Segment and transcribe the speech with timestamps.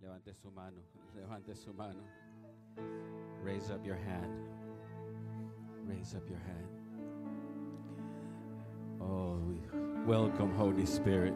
[0.00, 0.80] Levante su mano,
[1.14, 2.02] levante su mano.
[3.42, 4.48] Raise up your hand.
[5.86, 6.68] Raise up your hand.
[9.00, 9.40] Oh,
[10.06, 11.34] welcome, Holy Spirit.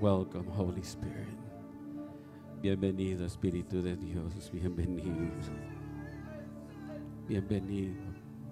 [0.00, 1.38] Welcome, Holy Spirit.
[2.60, 4.50] Bienvenido, Espíritu de Dios.
[4.52, 5.42] Bienvenido.
[7.26, 8.02] Bienvenido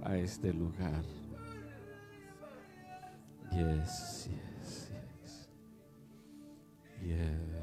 [0.02, 1.04] a este lugar.
[3.52, 5.48] Yes, yes, yes.
[7.02, 7.53] Yes.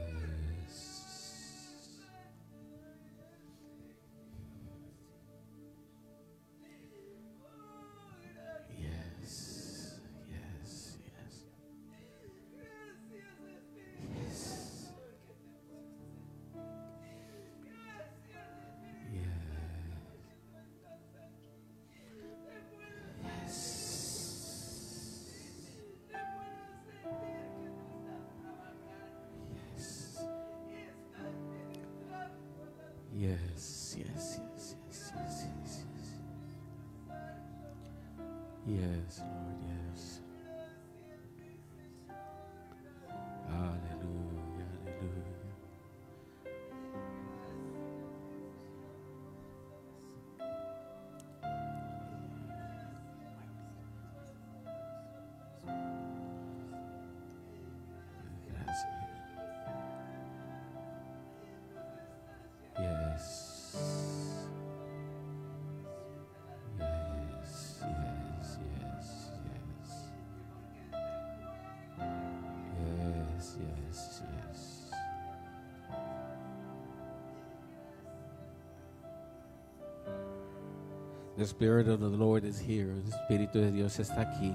[81.37, 82.91] The Spirit of the Lord is here.
[82.91, 84.53] El Espíritu de Dios está aquí.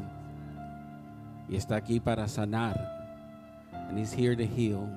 [1.49, 2.77] Y está aquí para sanar.
[3.73, 4.89] And He's here to heal.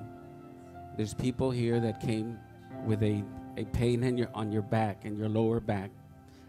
[0.96, 2.38] There's people here that came
[2.86, 3.24] with a,
[3.56, 5.90] a pain in your, on your back, in your lower back.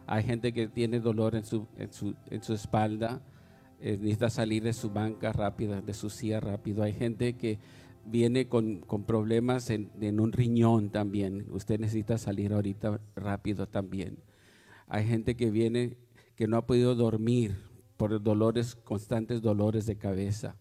[0.07, 3.21] Hay gente que tiene dolor en su, en su, en su espalda.
[3.81, 6.83] eh, necesita salir de su banca rápida, de su silla rápido.
[6.83, 7.59] Hay gente que
[8.05, 11.47] viene con, con problemas en, en un riñón también.
[11.51, 14.17] Usted necesita salir ahorita rápido también.
[14.87, 15.97] Hay gente que viene
[16.35, 17.55] que no ha podido dormir
[17.97, 20.57] por dolores, constantes dolores de cabeza.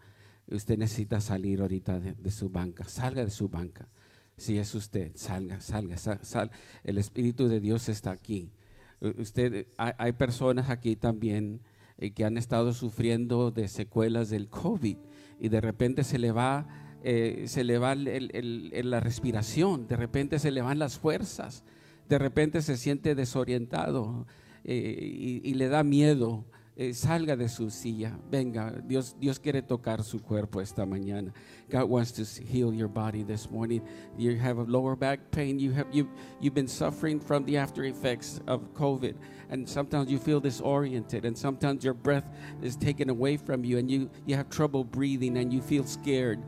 [0.47, 2.85] Usted necesita salir ahorita de, su banca.
[2.85, 3.89] Salga de su banca.
[4.37, 6.51] Si es usted, salga, salga, sal, sal.
[6.85, 8.53] El Espíritu de Dios está aquí.
[9.01, 11.63] Usted, hay, personas aquí también
[11.97, 14.99] eh, que han estado sufriendo de secuelas del COVID
[15.39, 16.67] y de repente se le va,
[17.03, 21.65] eh, se le va la respiración, de repente se le van las fuerzas,
[22.11, 24.27] de repente se siente desorientado
[24.65, 26.45] eh, y, y le da miedo.
[26.77, 31.31] Eh, salga de su silla, venga, Dios, Dios quiere tocar su cuerpo esta mañana.
[31.69, 33.83] God wants to heal your body this morning.
[34.17, 35.59] You have a lower back pain.
[35.59, 36.09] You have you
[36.41, 39.15] you've been suffering from the after effects of COVID,
[39.51, 42.25] and sometimes you feel disoriented, and sometimes your breath
[42.63, 46.39] is taken away from you, and you you have trouble breathing, and you feel scared.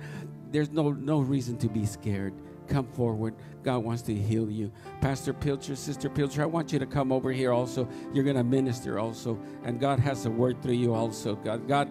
[0.50, 2.32] There's no no reason to be scared.
[2.72, 3.34] Come forward.
[3.62, 4.72] God wants to heal you.
[5.02, 7.86] Pastor Pilcher, Sister Pilcher, I want you to come over here also.
[8.14, 9.38] You're going to minister also.
[9.62, 11.36] And God has a word through you also.
[11.36, 11.88] God, God,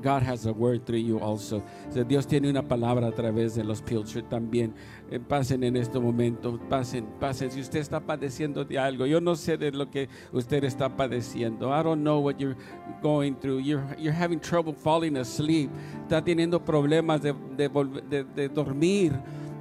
[0.00, 1.58] God has a word through you also.
[1.88, 4.72] O sea, Dios tiene una palabra a través de los Pilcher también.
[5.10, 6.58] Eh, pasen en este momento.
[6.68, 7.50] Pasen, pasen.
[7.50, 11.68] Si usted está padeciendo de algo, yo no sé de lo que usted está padeciendo.
[11.78, 12.56] I don't know what you're
[13.02, 13.58] going through.
[13.60, 15.70] You're, you're having trouble falling asleep.
[16.08, 17.68] Está teniendo problemas de, de,
[18.08, 19.12] de- de dormir.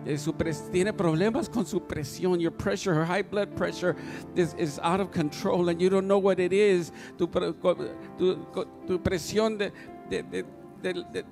[0.06, 0.34] Eh, su
[0.72, 2.40] tiene problemas con su presión.
[2.40, 3.96] Your pressure, her high blood pressure
[4.36, 6.92] is, is out of control and you don't know what it is.
[7.18, 8.36] Tu, tu,
[8.88, 9.72] tu presión de-
[10.10, 10.24] de-
[10.82, 11.26] de-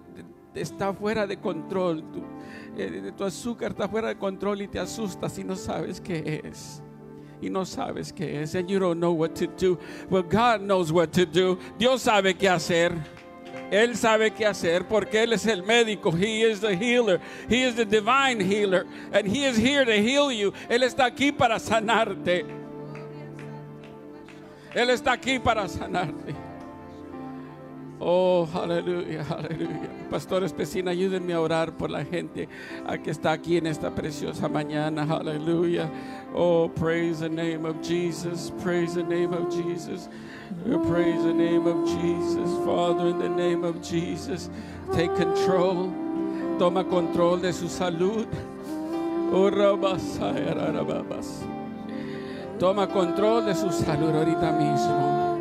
[0.53, 2.03] está fuera de control.
[2.11, 2.21] Tu,
[2.77, 6.83] eh, tu azúcar está fuera de control y te asustas y no sabes qué es.
[7.41, 8.53] Y no sabes qué es.
[8.55, 9.79] And you don't know what to do.
[10.09, 11.57] Well, God knows what to do.
[11.77, 12.91] Dios sabe qué hacer.
[13.71, 16.11] Él sabe qué hacer porque Él es el médico.
[16.11, 17.19] He is the healer.
[17.47, 18.85] He is the divine healer.
[19.11, 20.53] And He is here to heal you.
[20.69, 22.45] Él está aquí para sanarte.
[24.73, 26.48] Él está aquí para sanarte.
[28.01, 29.89] Oh, aleluya, aleluya.
[30.09, 32.47] Pastor Especina, ayúdenme a orar por la gente
[32.87, 35.03] a que está aquí en esta preciosa mañana.
[35.03, 35.89] Aleluya.
[36.33, 38.53] Oh, praise the name of Jesus.
[38.63, 40.07] Praise the name of Jesus.
[40.87, 42.49] Praise the name of Jesus.
[42.65, 44.49] Father, in the name of Jesus,
[44.93, 45.91] take control.
[46.57, 48.27] Toma control de su salud.
[49.31, 49.49] Oh.
[52.57, 55.39] Toma control de su salud ahorita mismo.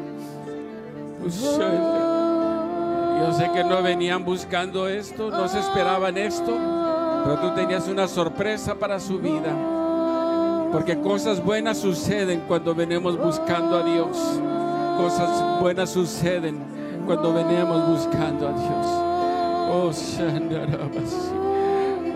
[3.19, 6.57] Yo sé que no venían buscando esto, no se esperaban esto,
[7.25, 9.53] Pero tú tenías una sorpresa para su vida.
[10.73, 14.17] Porque cosas buenas suceden cuando venimos buscando a Dios.
[14.97, 16.59] Cosas buenas suceden
[17.07, 18.87] cuando venimos buscando a Dios.
[19.71, 21.33] Oh, Shandarabas.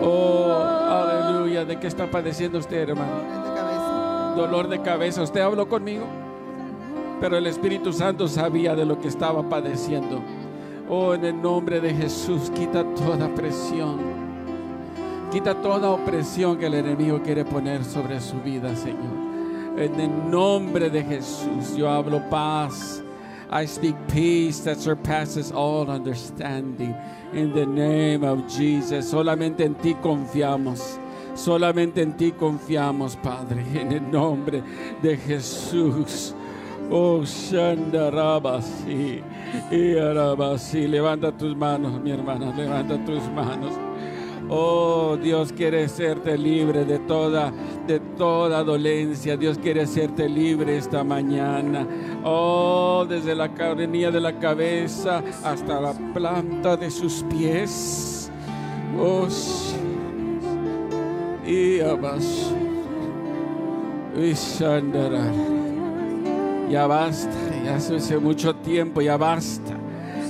[0.01, 0.53] Oh,
[0.89, 1.65] aleluya.
[1.65, 4.35] ¿De qué está padeciendo usted, hermano?
[4.35, 5.21] Dolor de cabeza.
[5.21, 6.05] ¿Usted habló conmigo?
[7.19, 10.21] Pero el Espíritu Santo sabía de lo que estaba padeciendo.
[10.89, 13.99] Oh, en el nombre de Jesús, quita toda presión.
[15.31, 19.23] Quita toda opresión que el enemigo quiere poner sobre su vida, Señor.
[19.77, 23.01] En el nombre de Jesús, yo hablo paz.
[23.49, 26.95] I speak peace that surpasses all understanding.
[27.33, 29.09] In the name of Jesus.
[29.09, 30.99] Solamente en ti confiamos.
[31.33, 33.63] Solamente en ti confiamos, Padre.
[33.73, 34.61] En el nombre
[35.01, 36.35] de Jesús.
[36.91, 39.21] Oh, Shandarabasi.
[39.71, 40.87] Y Arabasi.
[40.87, 42.53] Levanta tus manos, mi hermana.
[42.55, 43.73] Levanta tus manos.
[44.49, 47.51] Oh, Dios quiere hacerte libre de toda,
[47.87, 49.37] de toda dolencia.
[49.37, 51.87] Dios quiere hacerte libre esta mañana.
[52.23, 58.31] Oh, desde la carnilla de la cabeza hasta la planta de sus pies.
[58.99, 59.27] Oh,
[61.45, 62.53] y abas.
[64.15, 65.52] Y.
[66.73, 67.29] Ya basta,
[67.63, 69.75] ya hace mucho tiempo, ya basta.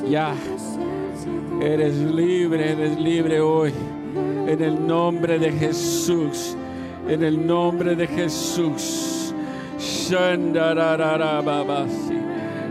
[0.10, 0.36] Ya.
[1.62, 3.72] Eres libre, eres libre hoy.
[4.46, 6.58] En el nombre de Jesús.
[7.08, 9.34] En el nombre de Jesús.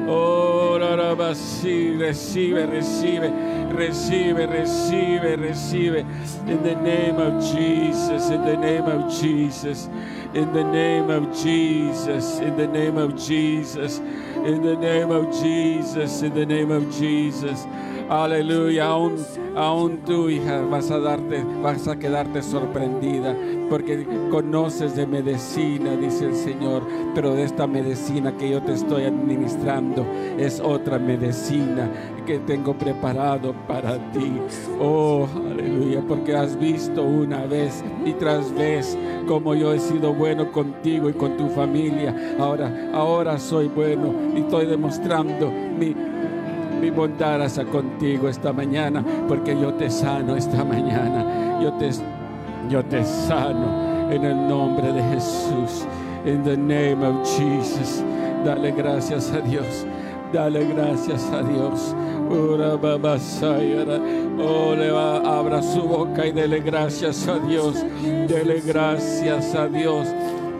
[0.07, 0.53] Oh.
[0.79, 3.31] Recibe, recibe,
[3.73, 6.05] recibe, recibe, recibe.
[6.47, 9.89] In the name of Jesus, in the name of Jesus,
[10.35, 16.23] in the name of Jesus, in the name of Jesus, in the name of Jesus,
[16.23, 17.67] in the name of Jesus.
[18.13, 19.15] Aleluya, aún,
[19.57, 23.35] aún tú, hija, vas a darte, vas a quedarte sorprendida,
[23.71, 26.83] porque conoces de medicina, dice el Señor,
[27.15, 30.05] pero de esta medicina que yo te estoy administrando
[30.37, 31.91] es otra medicina
[32.27, 34.31] que tengo preparado para ti.
[34.79, 38.95] Oh, aleluya, porque has visto una vez y tras vez
[39.27, 42.15] como yo he sido bueno contigo y con tu familia.
[42.39, 46.12] Ahora, ahora soy bueno y estoy demostrando mi
[46.83, 51.61] mi bondad hacia contigo esta mañana, porque yo te sano esta mañana.
[51.63, 51.91] Yo te,
[52.69, 55.87] yo te sano en el nombre de Jesús.
[56.27, 58.03] In the name of Jesus.
[58.45, 59.87] Dale gracias a Dios.
[60.33, 61.95] Dale gracias a Dios.
[62.29, 62.57] Oh,
[64.75, 67.77] le va, abra su boca y dele gracias a Dios.
[68.27, 70.09] Dele gracias a Dios.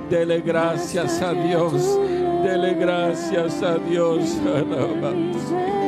[0.09, 1.99] Dele gracias a Dios.
[2.45, 4.39] Dele gracias a Dios.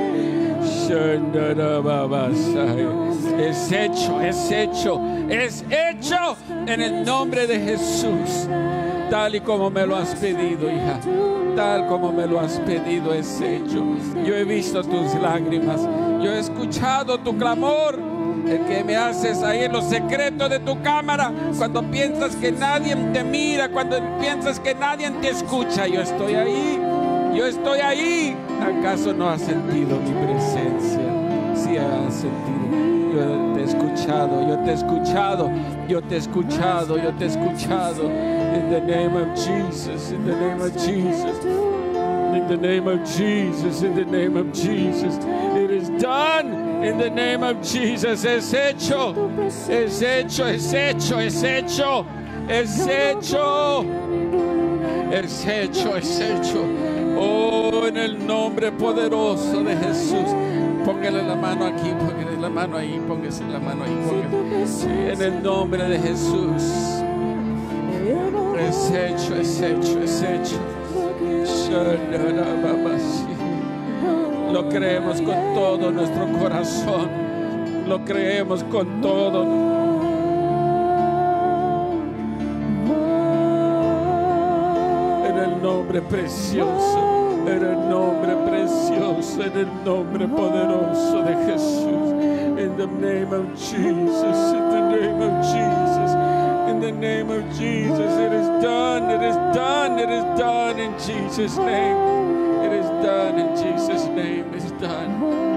[3.38, 6.36] Es hecho, es hecho, es hecho
[6.66, 8.48] en el nombre de Jesús.
[9.10, 11.00] Tal y como me lo has pedido, hija.
[11.56, 13.84] Tal como me lo has pedido es hecho.
[14.26, 15.80] Yo he visto tus lágrimas.
[16.22, 17.98] Yo he escuchado tu clamor.
[18.46, 21.32] El que me haces ahí en los secretos de tu cámara.
[21.56, 23.68] Cuando piensas que nadie te mira.
[23.70, 25.86] Cuando piensas que nadie te escucha.
[25.86, 26.93] Yo estoy ahí.
[27.34, 28.36] Yo estoy ahí.
[28.60, 31.00] ¿Acaso no has sentido mi presencia?
[31.54, 32.54] Sí has sentido.
[33.12, 35.50] Yo te he escuchado, yo te he escuchado,
[35.88, 38.04] yo te he escuchado, yo te he escuchado.
[38.04, 41.44] In the name of Jesus, in the name of Jesus.
[42.34, 45.16] In the name of Jesus, in the name of Jesus.
[45.56, 46.84] It is done.
[46.84, 48.24] In the name of Jesus.
[48.24, 49.14] Es hecho.
[49.68, 52.06] Es hecho, es hecho, es hecho.
[52.48, 53.84] Es hecho.
[55.12, 56.93] Es hecho, es hecho.
[57.16, 60.26] Oh, en el nombre poderoso de Jesús.
[60.84, 64.28] Póngale la mano aquí, póngale la mano ahí, póngase la mano ahí.
[64.30, 64.66] póngale.
[64.66, 67.02] Sí, en el nombre de Jesús.
[68.58, 70.58] Es hecho, es hecho, es hecho.
[74.52, 77.08] Lo creemos con todo nuestro corazón.
[77.88, 79.83] Lo creemos con todo.
[85.94, 92.10] Nombre precioso, en el nombre precioso, en el nombre poderoso de Jesús.
[92.58, 96.14] In the name of Jesus, in the name of Jesus,
[96.68, 100.92] in the name of Jesus, it is done, it is done, it is done in
[100.98, 101.96] Jesus' name.
[102.64, 105.53] It is done in Jesus' name, it's done.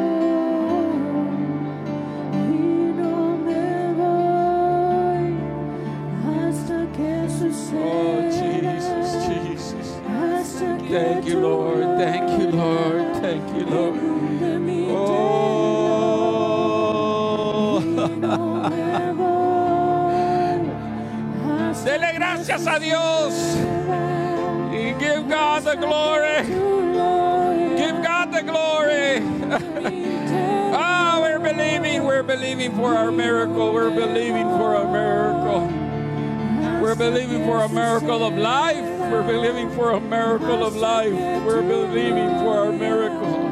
[11.41, 11.99] Lord.
[11.99, 13.15] Thank you, Lord.
[13.17, 13.99] Thank you, Lord.
[14.89, 15.01] Oh,
[21.85, 23.57] Dele gracias a Dios.
[24.99, 26.43] Give God the glory.
[27.77, 29.21] Give God the glory.
[30.73, 33.73] Ah, we're believing, we're believing for our miracle.
[33.73, 35.69] We're believing for a miracle.
[36.81, 38.96] We're believing for a miracle of life.
[39.11, 41.13] We're believing for a miracle of life.
[41.45, 43.51] We're believing for our miracle.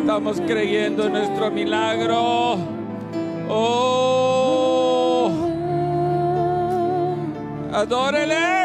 [0.00, 2.58] Estamos creyendo en nuestro milagro.
[3.48, 5.30] Oh,
[7.72, 8.61] adórele.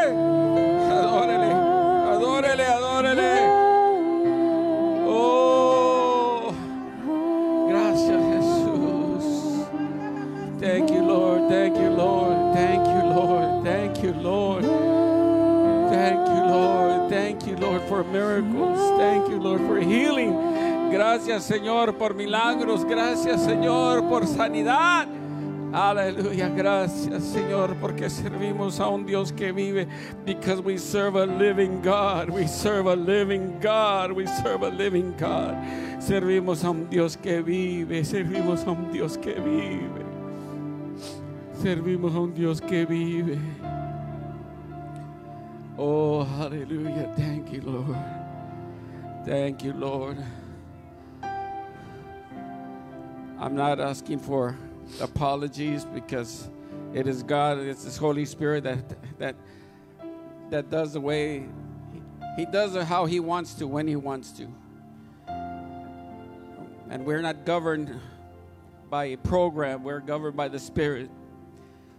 [18.12, 18.78] Miracles.
[18.98, 20.90] Thank you, Lord, for healing.
[20.90, 22.84] Gracias, Señor, por milagros.
[22.84, 25.06] Gracias, Señor, por sanidad.
[25.72, 29.86] Aleluya, gracias Señor, porque servimos a un Dios que vive.
[30.24, 32.30] Because we serve a living God.
[32.30, 34.12] We serve a living God.
[34.12, 35.54] We serve a living God.
[36.00, 38.02] Servimos a un Dios que vive.
[38.04, 40.06] Servimos a un Dios que vive.
[41.62, 43.38] Servimos a un Dios que vive.
[45.80, 47.14] Oh, hallelujah.
[47.16, 47.96] Thank you, Lord.
[49.24, 50.18] Thank you, Lord.
[53.38, 54.58] I'm not asking for
[55.00, 56.50] apologies because
[56.92, 59.36] it is God, it's His Holy Spirit that that
[60.50, 61.46] that does the way
[62.36, 64.48] He does it how He wants to when He wants to.
[66.90, 68.00] And we're not governed
[68.90, 71.08] by a program, we're governed by the Spirit.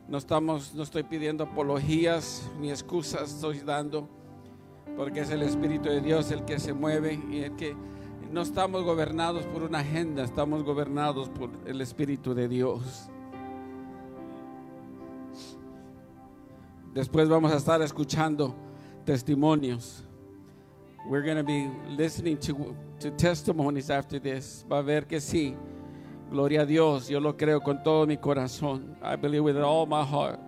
[0.10, 4.10] No estamos, no estoy pidiendo apologías ni excusas, estoy dando,
[4.98, 7.76] porque es el Espíritu de Dios el que se mueve y el que
[8.32, 13.08] no estamos gobernados por una agenda, estamos gobernados por el Espíritu de Dios.
[16.94, 18.56] Después vamos a estar escuchando
[19.06, 20.04] testimonios.
[21.08, 24.66] We're going to be listening to, to testimonies after this.
[24.70, 25.56] Va a ver que sí.
[26.30, 27.10] Gloria a Dios.
[27.10, 28.96] Yo lo creo con todo mi corazón.
[29.02, 30.40] I believe with all my heart.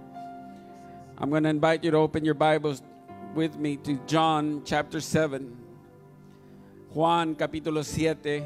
[1.17, 2.83] I'm going to invite you to open your Bibles
[3.33, 5.57] with me to John chapter 7.
[6.93, 8.43] Juan capítulo 7.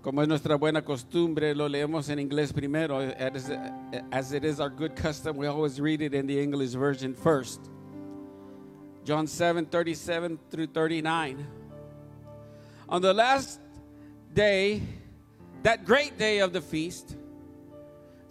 [0.00, 3.00] Como es nuestra buena costumbre, lo leemos en inglés primero.
[4.10, 7.60] As, it is our good custom, we always read it in the English version first.
[9.06, 11.46] John 7 37 through 39.
[12.88, 13.60] On the last
[14.34, 14.82] day,
[15.62, 17.14] that great day of the feast,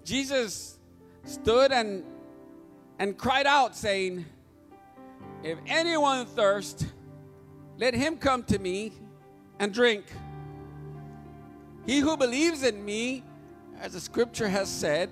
[0.04, 0.78] Jesus
[1.24, 2.04] stood and,
[3.00, 4.26] and cried out, saying,
[5.44, 6.88] If anyone thirst,
[7.78, 8.92] let him come to me
[9.60, 10.04] and drink.
[11.86, 13.24] He who believes in me,
[13.80, 15.10] as the scripture has said,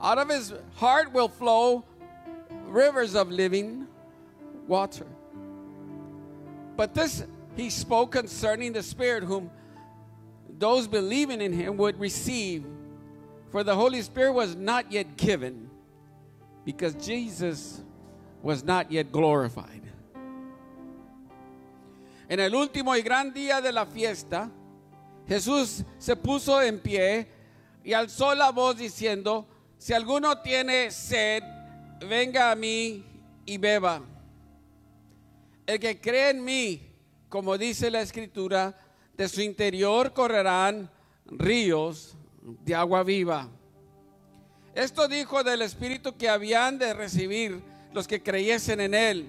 [0.00, 1.84] out of his heart will flow
[2.70, 3.86] rivers of living
[4.66, 5.06] water.
[6.76, 7.24] But this
[7.56, 9.50] he spoke concerning the Spirit, whom
[10.58, 12.64] those believing in him would receive.
[13.50, 15.70] For the Holy Spirit was not yet given,
[16.64, 17.82] because Jesus
[18.42, 19.82] was not yet glorified.
[22.28, 24.50] En el último y gran día de la fiesta,
[25.28, 27.28] Jesús se puso en pie
[27.84, 29.46] y alzó la voz diciendo,
[29.78, 31.42] si alguno tiene sed,
[32.00, 33.04] venga a mí
[33.46, 34.02] y beba.
[35.66, 36.82] El que cree en mí,
[37.28, 38.78] como dice la escritura,
[39.16, 40.90] de su interior correrán
[41.26, 42.16] ríos
[42.64, 43.48] de agua viva.
[44.74, 49.26] Esto dijo del Espíritu que habían de recibir los que creyesen en Él,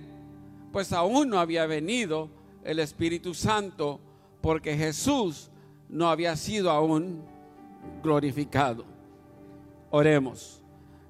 [0.71, 2.29] pues aún no había venido
[2.63, 3.99] el Espíritu Santo,
[4.41, 5.49] porque Jesús
[5.87, 7.23] no había sido aún
[8.01, 8.85] glorificado.
[9.91, 10.61] Oremos.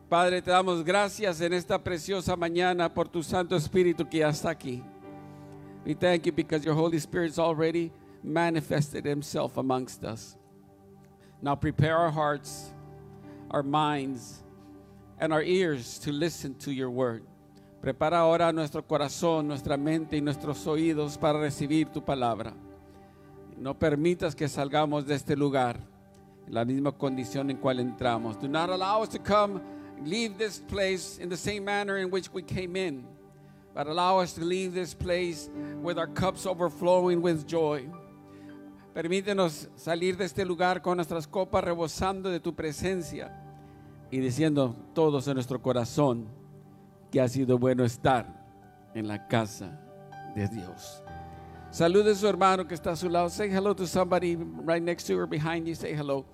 [0.09, 4.49] Padre, te damos gracias en esta preciosa mañana por tu Santo Espíritu que ya está
[4.51, 4.83] aquí.
[5.85, 7.91] We thank you because your Holy Spirit's already
[8.23, 10.35] manifested himself amongst us.
[11.43, 12.73] Now prepare our hearts,
[13.51, 14.43] our minds,
[15.19, 17.23] and our ears to listen to your word.
[17.83, 22.53] Prepara ahora nuestro corazón, nuestra mente y nuestros oídos para recibir tu palabra.
[23.55, 25.77] No permitas que salgamos de este lugar
[26.47, 28.41] en la misma condición en cual entramos.
[28.41, 29.61] Do not allow us to come,
[30.03, 33.05] leave this place in the same manner in which we came in,
[33.75, 35.49] but allow us to leave this place
[35.81, 37.85] with our cups overflowing with joy.
[38.95, 43.29] Permítenos salir de este lugar con nuestras copas rebosando de tu presencia
[44.09, 46.29] y diciendo todos en nuestro corazón
[47.11, 48.25] que ha sido bueno estar
[48.93, 49.77] en la casa
[50.33, 51.03] de Dios.
[51.69, 53.29] Salude a su hermano que está a su lado.
[53.29, 55.75] Say hello to somebody right next to or behind you.
[55.75, 56.25] Say hello.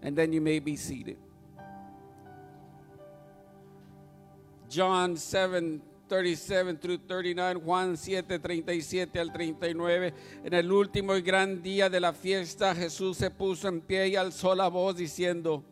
[0.00, 1.18] And then you may be seated.
[4.68, 10.12] John 7, 37 through 39, Juan 7, 37 al 39.
[10.42, 14.16] En el último y gran día de la fiesta, Jesús se puso en pie y
[14.16, 15.62] alzó la voz diciendo,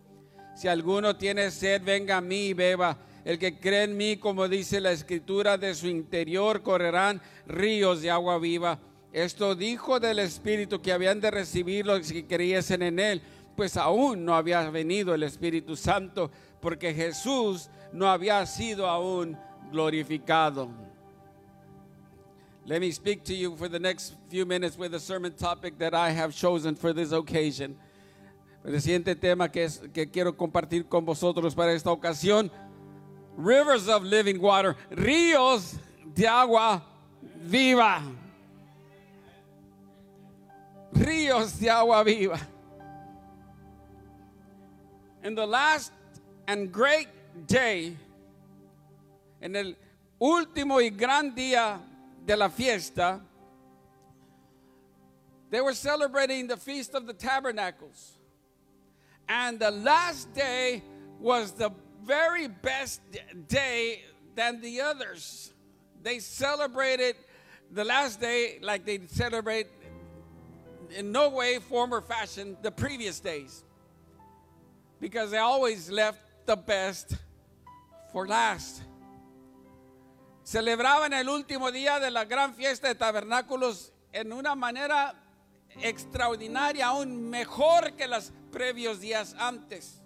[0.54, 2.98] si alguno tiene sed, venga a mí y beba.
[3.24, 8.12] El que cree en mí, como dice la escritura, de su interior correrán ríos de
[8.12, 8.78] agua viva.
[9.12, 13.22] Esto dijo del Espíritu que habían de recibir los que creyesen en él,
[13.56, 16.30] pues aún no había venido el Espíritu Santo,
[16.60, 19.36] porque Jesús no había sido aún
[19.70, 20.70] glorificado.
[22.66, 25.94] Let me speak to you for the next few minutes with a sermon topic that
[25.94, 27.76] I have chosen for this occasion.
[28.64, 32.50] El siguiente tema que, es, que quiero compartir con vosotros para esta ocasión,
[33.38, 35.78] rivers of living water, ríos
[36.14, 36.82] de agua
[37.36, 38.02] viva.
[40.92, 42.38] Ríos de agua viva.
[45.24, 45.92] In the last
[46.46, 47.08] and great
[47.46, 47.96] day,
[49.40, 49.76] en el
[50.20, 51.80] último y gran día
[52.24, 53.20] de la fiesta,
[55.50, 58.18] they were celebrating the Feast of the Tabernacles.
[59.28, 60.82] And the last day
[61.20, 61.70] was the
[62.04, 63.00] very best
[63.48, 64.02] day
[64.34, 65.52] than the others.
[66.02, 67.16] They celebrated
[67.70, 69.66] the last day like they celebrate
[70.96, 73.64] in no way, form, or fashion the previous days.
[75.00, 77.14] Because they always left the best
[78.12, 78.82] for last.
[80.48, 85.14] Celebraban el último día de la gran fiesta de tabernáculos en una manera
[85.82, 90.00] extraordinaria, aún mejor que los previos días antes,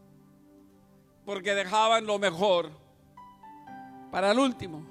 [1.24, 2.72] porque dejaban lo mejor
[4.10, 4.84] para el último.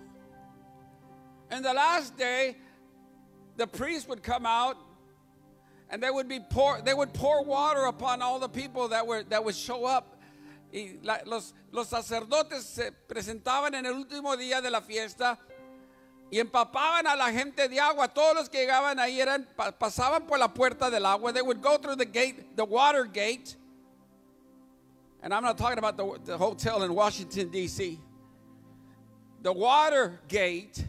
[1.49, 2.55] And the last day,
[3.57, 4.77] the priest would come out
[5.89, 9.23] and they would be pour, they would pour water upon all the people that were
[9.23, 10.15] that would show up.
[10.71, 15.37] Y la- los, los sacerdotes se presentaban en el último día de la fiesta
[16.29, 18.07] y empapaban a la gente de agua.
[18.07, 21.33] Todos los que llegaban ahí eran pa- pasaban por la puerta del agua.
[21.33, 23.57] They would go through the gate, the water gate.
[25.23, 27.99] And I'm not talking about the, the hotel in Washington D.C.
[29.43, 30.85] The water gate,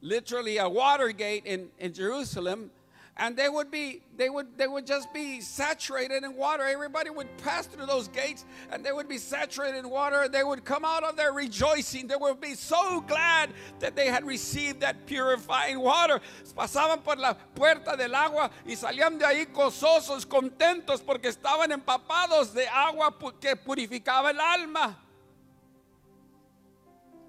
[0.00, 2.70] literally a water gate in, in Jerusalem,
[3.16, 6.64] and they would be they would they would just be saturated in water.
[6.64, 10.28] Everybody would pass through those gates and they would be saturated in water.
[10.28, 12.08] They would come out of there rejoicing.
[12.08, 16.20] They would be so glad that they had received that purifying water.
[16.56, 22.52] Pasaban por la puerta del agua y salían de ahí gozosos, contentos porque estaban empapados
[22.52, 24.98] de agua que purificaba el alma.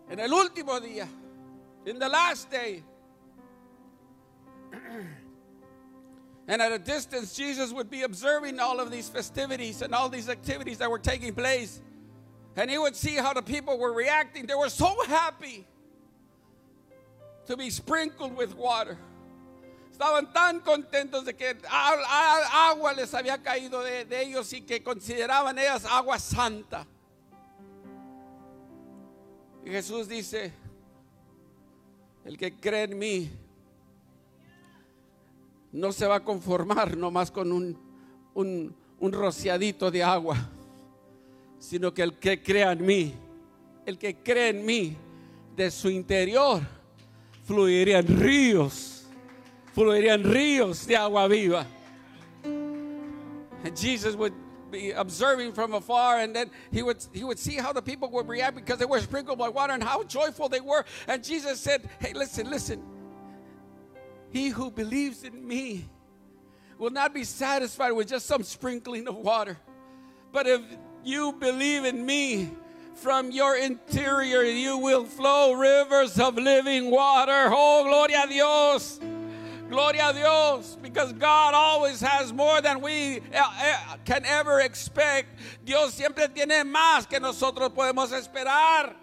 [0.10, 1.08] En el último día,
[1.86, 2.84] in the last day,
[6.48, 10.30] And at a distance, Jesus would be observing all of these festivities and all these
[10.30, 11.82] activities that were taking place.
[12.56, 14.46] And he would see how the people were reacting.
[14.46, 15.66] They were so happy
[17.48, 18.98] to be sprinkled with water.
[19.92, 25.58] Estaban tan contentos de que agua les había caído de, de ellos y que consideraban
[25.58, 26.86] ellas agua santa.
[29.66, 30.52] Y Jesús dice,
[32.24, 33.30] el que cree en mí,
[35.76, 40.38] no se va a conformar nomás con un, rociadito de agua,
[41.60, 43.14] sino que el que crea en mí,
[43.86, 44.98] el que cree en mí,
[45.56, 46.62] de su interior
[47.46, 49.06] fluirían ríos,
[49.74, 51.66] fluirían ríos de agua viva.
[52.44, 54.34] And Jesus would
[54.72, 58.80] be observing from afar, and then he would see how the people would react because
[58.80, 60.84] they were sprinkled by water and how joyful they were.
[61.08, 62.95] And Jesus said, "Hey, listen, listen.
[64.36, 65.88] He who believes in me
[66.78, 69.58] will not be satisfied with just some sprinkling of water.
[70.34, 70.60] But if
[71.06, 72.52] you believe in me,
[72.96, 77.48] from your interior you will flow rivers of living water.
[77.50, 79.00] Oh, gloria a Dios.
[79.70, 80.78] Gloria a Dios.
[80.82, 85.30] Because God always has more than we eh, eh, can ever expect.
[85.64, 88.96] Dios siempre tiene más que nosotros podemos esperar.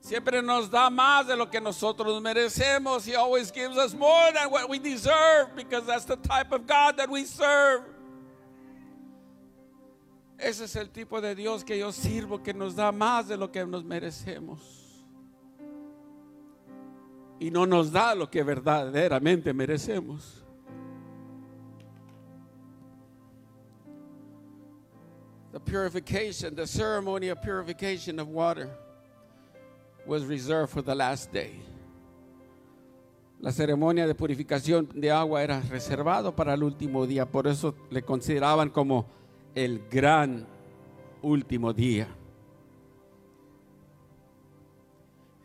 [0.00, 3.06] Siempre nos da más de lo que nosotros merecemos.
[3.06, 6.96] He always gives us more than what we deserve because that's the type of God
[6.96, 7.84] that we serve.
[10.38, 13.48] Ese es el tipo de Dios que yo sirvo, que nos da más de lo
[13.48, 14.58] que nos merecemos.
[17.38, 20.42] Y no nos da lo que verdaderamente merecemos.
[25.52, 28.70] The purification, the ceremony of purification of water
[30.06, 31.62] was reserved for the last day.
[33.40, 38.02] La ceremonia de purificación de agua era reservado para el último día, por eso le
[38.02, 39.06] consideraban como
[39.54, 40.46] el gran
[41.22, 42.06] último día.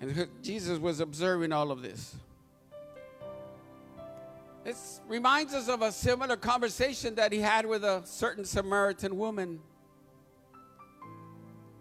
[0.01, 2.15] And Jesus was observing all of this.
[4.65, 4.75] It
[5.07, 9.61] reminds us of a similar conversation that he had with a certain Samaritan woman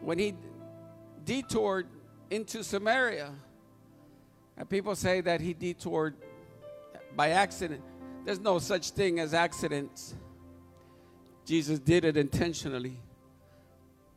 [0.01, 0.35] when he
[1.25, 1.87] detoured
[2.31, 3.31] into Samaria.
[4.57, 6.15] And people say that he detoured
[7.17, 7.83] by accident.
[8.25, 10.15] There's no such thing as accidents.
[11.45, 12.97] Jesus did it intentionally.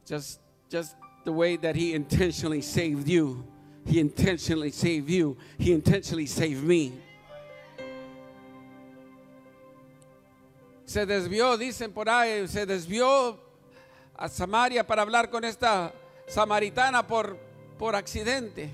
[0.06, 0.40] Just
[0.70, 3.46] just the way that he intentionally saved you.
[3.86, 5.38] He intentionally saved you.
[5.58, 6.94] He intentionally saved me.
[10.86, 13.38] Se desvió, dicen por ahí, se desvió
[14.16, 15.94] a Samaria para hablar con esta
[16.28, 17.38] samaritana por,
[17.78, 18.74] por accidente.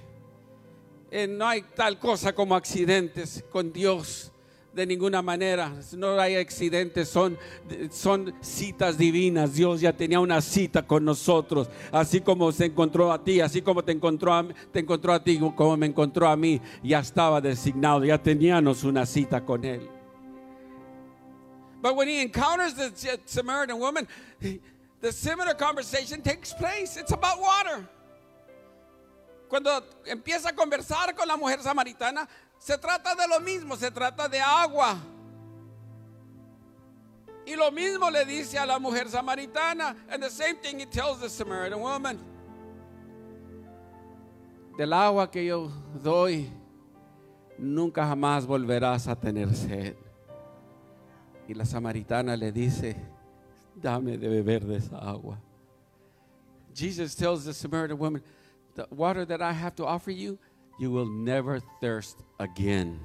[1.12, 4.32] Eh, no hay tal cosa como accidentes con Dios
[4.74, 5.72] de ninguna manera.
[5.96, 7.38] No hay accidentes, son,
[7.92, 9.54] son citas divinas.
[9.54, 13.84] Dios ya tenía una cita con nosotros, así como se encontró a ti, así como
[13.84, 18.04] te encontró a, te encontró a ti, como me encontró a mí, ya estaba designado,
[18.04, 19.88] ya teníamos una cita con Él.
[21.82, 24.08] But when he encounters the Samaritan woman,
[24.39, 26.96] the similar conversation takes place.
[26.96, 27.88] It's about water.
[29.54, 29.70] Cuando
[30.08, 34.39] empieza a conversar con la mujer samaritana, se trata de lo mismo, se trata de
[34.39, 34.98] agua.
[37.46, 39.96] Y lo mismo le dice a la mujer samaritana.
[40.10, 42.18] And the same thing he tells the Samaritan woman.
[44.76, 46.50] Del agua que yo doy,
[47.60, 49.96] nunca jamás volverás a tener sed.
[51.48, 52.96] Y la samaritana le dice,
[53.76, 55.38] dame de beber de esa agua.
[56.74, 58.24] Jesus tells the Samaritan woman,
[58.76, 60.38] the water that I have to offer you,
[60.80, 63.00] you will never thirst again.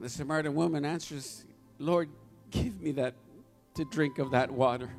[0.00, 1.44] The Samaritan woman answers,
[1.78, 2.08] Lord,
[2.50, 3.14] give me that
[3.74, 4.90] to drink of that water.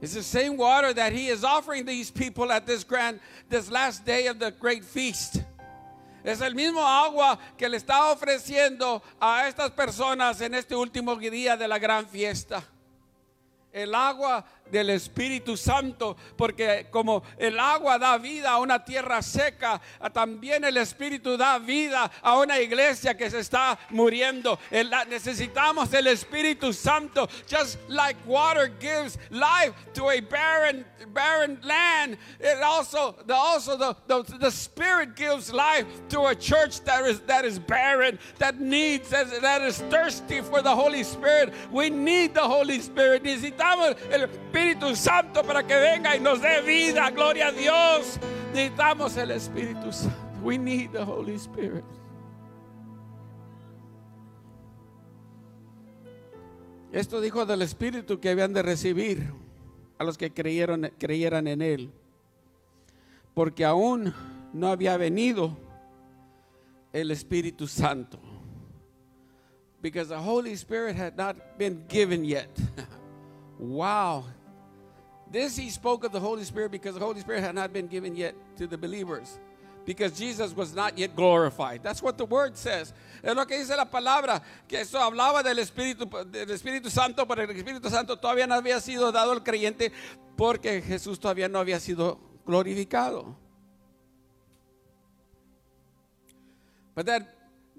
[0.00, 4.04] It's the same water that he is offering these people at this grand, this last
[4.04, 5.42] day of the great feast.
[6.24, 11.56] Es el mismo agua que le está ofreciendo a estas personas en este último día
[11.56, 12.62] de la gran fiesta.
[13.72, 19.80] El agua del Espíritu Santo, porque como el agua da vida a una tierra seca,
[20.12, 24.58] también el Espíritu da vida a una iglesia que se está muriendo.
[25.08, 32.16] necesitamos el Espíritu Santo, just like water gives life to a barren, barren land.
[32.40, 37.20] It also, the, also the, the, the Spirit gives life to a church that is
[37.20, 41.52] that is barren, that needs, that, is thirsty for the Holy Spirit.
[41.70, 43.22] We need the Holy Spirit.
[43.22, 47.10] Necesitamos el Espíritu Santo para que venga y nos dé vida.
[47.10, 48.18] Gloria a Dios.
[48.52, 50.16] Necesitamos el Espíritu Santo.
[50.42, 51.84] We need the Holy Spirit.
[56.92, 59.32] Esto dijo del Espíritu que habían de recibir
[60.02, 61.90] a los que creyeron, creyeran en Él.
[63.34, 64.12] Porque aún
[64.52, 65.56] no había venido
[66.92, 68.18] el Espíritu Santo.
[69.80, 72.50] Because the Holy Spirit had not been given yet.
[73.58, 74.24] wow.
[75.30, 78.14] This he spoke of the Holy Spirit because the Holy Spirit had not been given
[78.14, 79.38] yet to the believers.
[79.84, 81.82] Because Jesus was not yet glorified.
[81.82, 82.92] That's what the word says.
[83.22, 87.42] Es lo que dice la palabra, que eso hablaba del Espíritu, del Espíritu Santo, pero
[87.42, 89.92] el Espíritu Santo todavía no había sido dado al creyente
[90.36, 93.36] porque Jesús todavía no había sido glorificado.
[96.94, 97.22] But that,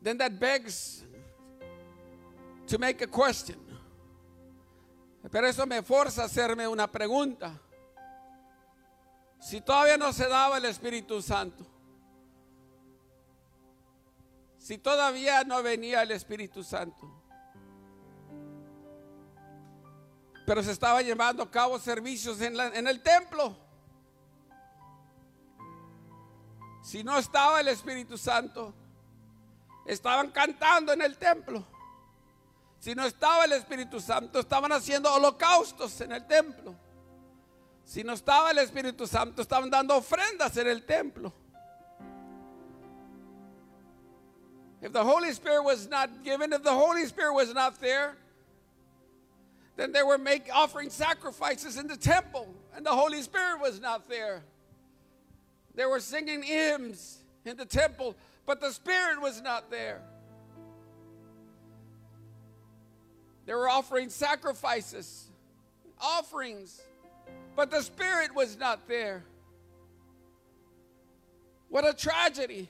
[0.02, 1.04] then that begs
[2.68, 3.60] to make a question.
[5.32, 7.60] Pero eso me forza a hacerme una pregunta.
[9.40, 11.66] Si todavía no se daba el Espíritu Santo,
[14.64, 17.12] si todavía no venía el Espíritu Santo,
[20.48, 23.58] pero se estaba llevando a cabo servicios en, en el templo,
[26.82, 28.74] si no estaba el Espíritu Santo,
[29.86, 31.66] estaban cantando en el templo.
[32.80, 36.74] Si no estaba el Espíritu Santo, estaban haciendo holocaustos en el templo.
[37.84, 41.43] Si no estaba el Espíritu Santo, estaban dando ofrendas en el templo.
[44.84, 48.18] If the Holy Spirit was not given, if the Holy Spirit was not there,
[49.78, 54.10] then they were making offering sacrifices in the temple, and the Holy Spirit was not
[54.10, 54.44] there.
[55.74, 60.02] They were singing hymns in the temple, but the Spirit was not there.
[63.46, 65.30] They were offering sacrifices,
[66.00, 66.82] offerings,
[67.56, 69.24] but the Spirit was not there.
[71.70, 72.68] What a tragedy.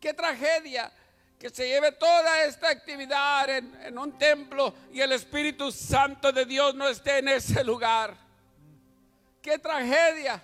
[0.00, 0.90] Qué tragedia
[1.38, 6.44] que se lleve toda esta actividad en, en un templo y el Espíritu Santo de
[6.44, 8.16] Dios no esté en ese lugar.
[9.42, 10.40] Qué tragedia.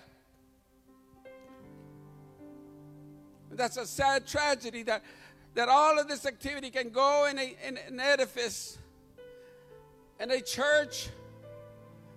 [3.51, 5.03] That's a sad tragedy that,
[5.55, 8.77] that all of this activity can go in, a, in an edifice,
[10.19, 11.09] in a church,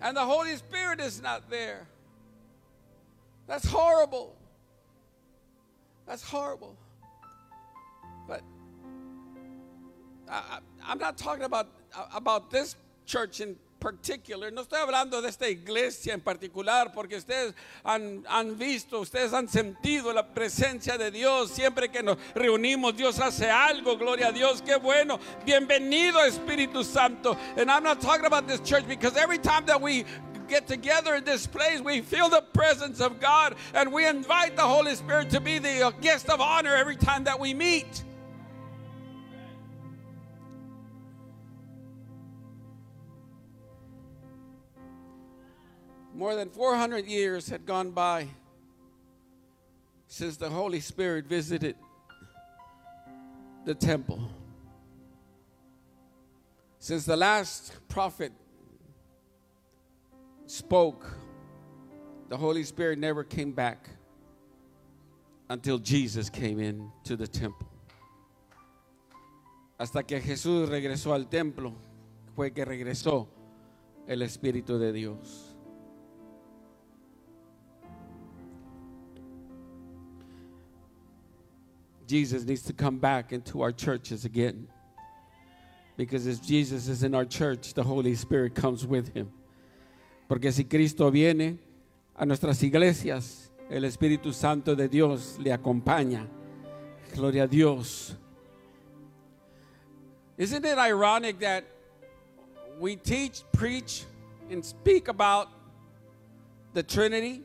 [0.02, 1.86] and the Holy Spirit is not there.
[3.46, 4.36] That's horrible.
[6.06, 6.76] That's horrible.
[10.30, 11.68] I, I'm not talking about,
[12.14, 14.50] about this church in particular.
[14.50, 19.48] No estoy hablando de esta iglesia en particular, porque ustedes han, han visto, ustedes han
[19.48, 21.50] sentido la presencia de Dios.
[21.50, 23.96] Siempre que nos reunimos, Dios hace algo.
[23.96, 24.62] Gloria a Dios.
[24.62, 25.18] Qué bueno.
[25.44, 27.36] Bienvenido, Espíritu Santo.
[27.56, 30.04] And I'm not talking about this church because every time that we
[30.46, 34.62] get together in this place, we feel the presence of God and we invite the
[34.62, 38.04] Holy Spirit to be the guest of honor every time that we meet.
[46.20, 48.28] More than 400 years had gone by
[50.06, 51.76] since the Holy Spirit visited
[53.64, 54.20] the temple.
[56.78, 58.32] Since the last prophet
[60.44, 61.10] spoke,
[62.28, 63.88] the Holy Spirit never came back
[65.48, 67.66] until Jesus came in to the temple.
[69.78, 71.72] Hasta que Jesús regresó al templo,
[72.36, 73.26] fue que regresó
[74.06, 75.49] el Espíritu de Dios.
[82.10, 84.66] Jesus needs to come back into our churches again.
[85.96, 89.30] Because if Jesus is in our church, the Holy Spirit comes with him.
[90.28, 91.58] Porque si Cristo viene
[92.16, 96.26] a nuestras iglesias, el Espíritu Santo de Dios le acompaña.
[97.14, 98.16] Gloria a Dios.
[100.36, 101.64] Isn't it ironic that
[102.80, 104.02] we teach, preach,
[104.50, 105.48] and speak about
[106.74, 107.44] the Trinity?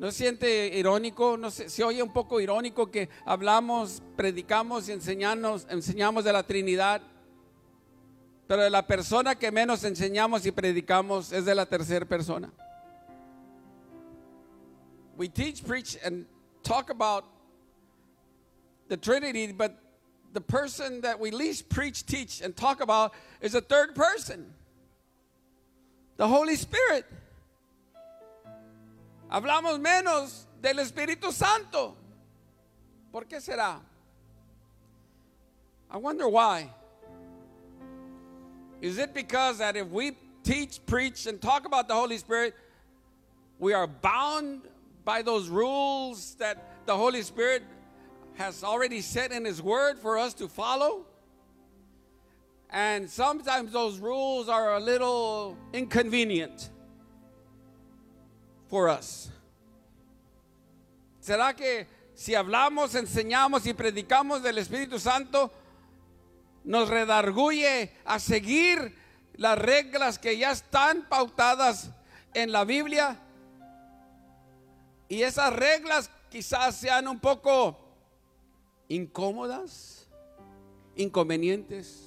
[0.00, 1.36] ¿No siente irónico?
[1.36, 6.42] ¿No se, se oye un poco irónico que hablamos, predicamos y enseñamos, enseñamos de la
[6.42, 7.02] Trinidad?
[8.46, 12.50] Pero de la persona que menos enseñamos y predicamos es de la tercera persona.
[15.18, 16.24] We teach, preach, and
[16.62, 17.26] talk about
[18.88, 19.76] the Trinity, but
[20.32, 24.54] the person that we least preach, teach, and talk about is a third person
[26.16, 27.04] the Holy Spirit.
[29.30, 31.94] Hablamos menos del Espíritu Santo.
[33.12, 33.80] ¿Por qué será?
[35.88, 36.68] I wonder why.
[38.80, 40.12] Is it because that if we
[40.42, 42.54] teach, preach, and talk about the Holy Spirit,
[43.58, 44.62] we are bound
[45.04, 47.62] by those rules that the Holy Spirit
[48.34, 51.04] has already set in His Word for us to follow?
[52.70, 56.70] And sometimes those rules are a little inconvenient
[58.70, 59.28] for us.
[61.20, 65.50] ¿Será que si hablamos, enseñamos y predicamos del Espíritu Santo,
[66.64, 68.96] nos redarguye a seguir
[69.34, 71.90] las reglas que ya están pautadas
[72.32, 73.18] en la Biblia?
[75.08, 77.76] Y esas reglas quizás sean un poco
[78.88, 80.06] incómodas,
[80.94, 82.06] inconvenientes.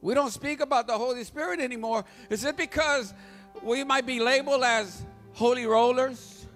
[0.00, 2.04] We don't speak about the Holy Spirit anymore.
[2.28, 3.14] Is it because
[3.62, 6.46] we might be labeled as holy rollers,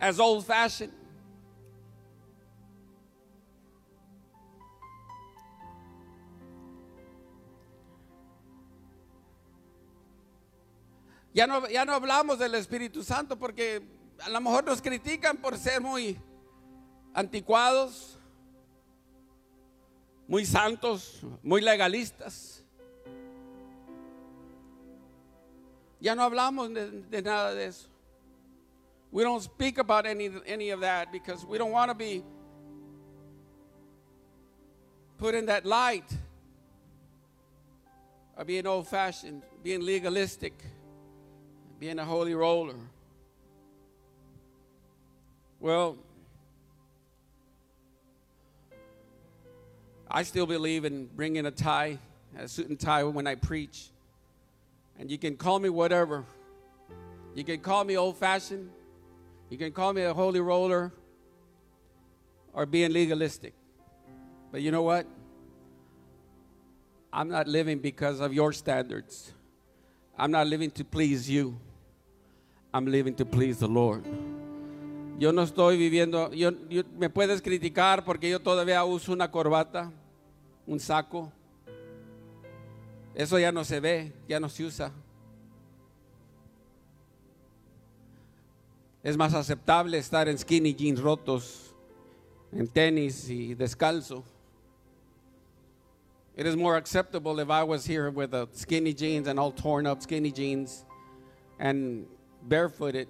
[0.00, 0.92] as old fashioned?
[11.34, 13.80] Ya no, ya no hablamos del Espíritu Santo porque
[14.24, 16.18] a lo mejor nos critican por ser muy
[17.14, 18.18] anticuados,
[20.26, 22.57] muy santos, muy legalistas.
[26.00, 27.88] Ya no hablamos de, de nada de eso.
[29.10, 32.22] We don't speak about any, any of that because we don't want to be
[35.16, 36.10] put in that light
[38.36, 40.52] of being old fashioned, being legalistic,
[41.80, 42.76] being a holy roller.
[45.58, 45.96] Well,
[50.08, 51.98] I still believe in bringing a tie,
[52.38, 53.90] a suit and tie when I preach.
[54.98, 56.24] And you can call me whatever.
[57.34, 58.70] You can call me old fashioned.
[59.50, 60.92] You can call me a holy roller
[62.52, 63.54] or being legalistic.
[64.50, 65.06] But you know what?
[67.12, 69.32] I'm not living because of your standards.
[70.18, 71.56] I'm not living to please you.
[72.74, 74.04] I'm living to please the Lord.
[75.18, 79.90] Yo no estoy viviendo, yo, yo- me puedes criticar porque yo todavía uso una corbata,
[80.66, 81.32] un saco.
[83.18, 84.92] Eso ya no se ve, ya no se usa.
[89.02, 91.74] Es más aceptable estar en skinny jeans rotos,
[92.52, 94.22] en tenis y descalzo.
[96.36, 99.88] It is more acceptable if I was here with a skinny jeans and all torn
[99.88, 100.84] up skinny jeans
[101.58, 102.06] and
[102.44, 103.08] barefooted.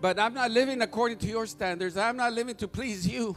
[0.00, 1.96] But I'm not living according to your standards.
[1.96, 3.36] I'm not living to please you.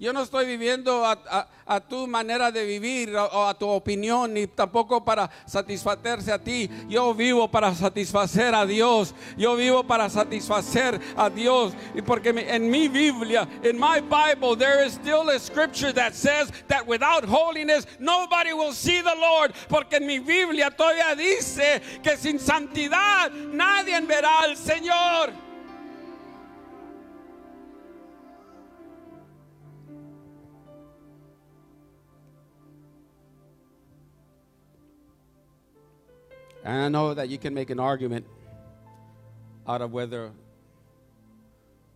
[0.00, 5.04] Yo no estoy viviendo a, tu manera de vivir o, a tu opinión, ni tampoco
[5.04, 6.70] para satisfacerse a ti.
[6.88, 9.14] Yo vivo para satisfacer a Dios.
[9.36, 11.74] Yo vivo para satisfacer a Dios.
[11.94, 16.50] Y porque en mi Biblia, in my Bible, there is still a scripture that says
[16.68, 19.52] that without holiness, nobody will see the Lord.
[19.68, 25.49] Porque en mi Biblia todavía dice que sin santidad nadie verá al Señor.
[36.70, 38.24] And I know that you can make an argument
[39.66, 40.30] out of whether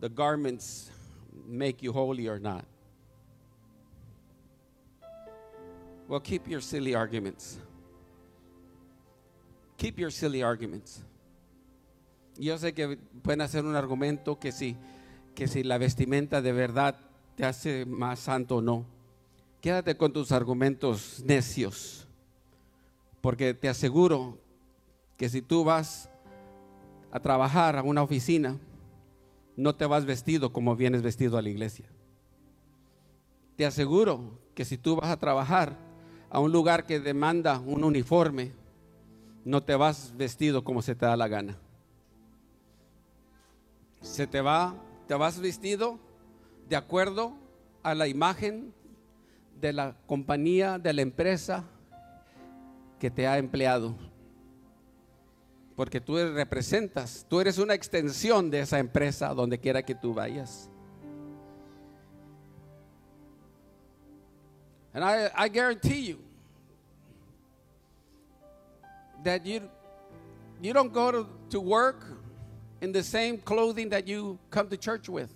[0.01, 0.91] the garments
[1.47, 2.65] make you holy or not.
[6.09, 7.57] Well, keep your silly arguments.
[9.79, 11.05] Keep your silly arguments.
[12.37, 14.77] Yo sé que pueden hacer un argumento que si,
[15.37, 16.97] que si la vestimenta de verdad
[17.37, 18.87] te hace más santo o no.
[19.61, 22.09] Quédate con tus argumentos necios.
[23.21, 24.43] Porque te aseguro
[25.17, 26.11] que si tú vas
[27.11, 28.59] a trabajar a una oficina,
[29.57, 31.87] no te vas vestido como vienes vestido a la iglesia.
[33.57, 35.77] Te aseguro que si tú vas a trabajar
[36.31, 38.53] a un lugar que demanda un uniforme,
[39.45, 41.57] no te vas vestido como se te da la gana.
[44.01, 44.75] Se te va,
[45.07, 45.99] te vas vestido
[46.69, 47.35] de acuerdo
[47.83, 48.75] a la imagen
[49.61, 51.65] de la compañía, de la empresa
[52.99, 53.95] que te ha empleado.
[55.77, 60.71] Porque tú representas, tú eres una extensión de esa empresa donde quiera que tú vayas.
[64.93, 66.19] And I, I guarantee you
[69.25, 69.69] that you,
[70.63, 72.05] you don't go to, to work
[72.81, 75.35] in the same clothing that you come to church with.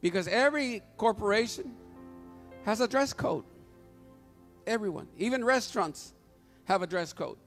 [0.00, 1.74] Because every corporation
[2.64, 3.44] has a dress code.
[4.66, 6.14] Everyone, even restaurants
[6.66, 7.38] have a dress code.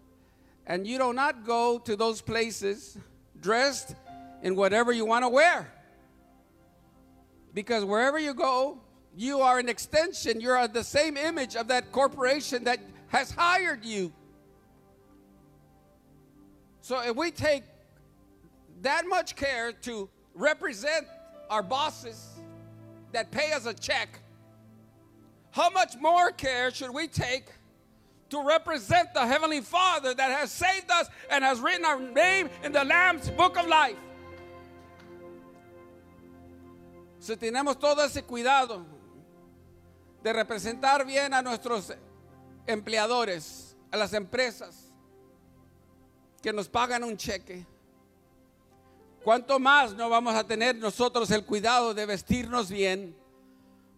[0.65, 2.97] And you do not go to those places
[3.39, 3.95] dressed
[4.41, 5.71] in whatever you want to wear.
[7.53, 8.79] Because wherever you go,
[9.15, 14.11] you are an extension, you're the same image of that corporation that has hired you.
[16.81, 17.63] So if we take
[18.81, 21.05] that much care to represent
[21.49, 22.27] our bosses
[23.11, 24.19] that pay us a check,
[25.51, 27.45] how much more care should we take
[28.33, 32.71] to represent the Heavenly Father that has saved us and has written our name in
[32.71, 33.95] the Lamb's book of life?
[37.19, 38.83] Si tenemos todo ese cuidado
[40.23, 41.91] de representar bien a nuestros
[42.65, 44.91] empleadores, a las empresas
[46.41, 47.67] que nos pagan un cheque,
[49.23, 53.15] ¿cuánto más no vamos a tener nosotros el cuidado de vestirnos bien?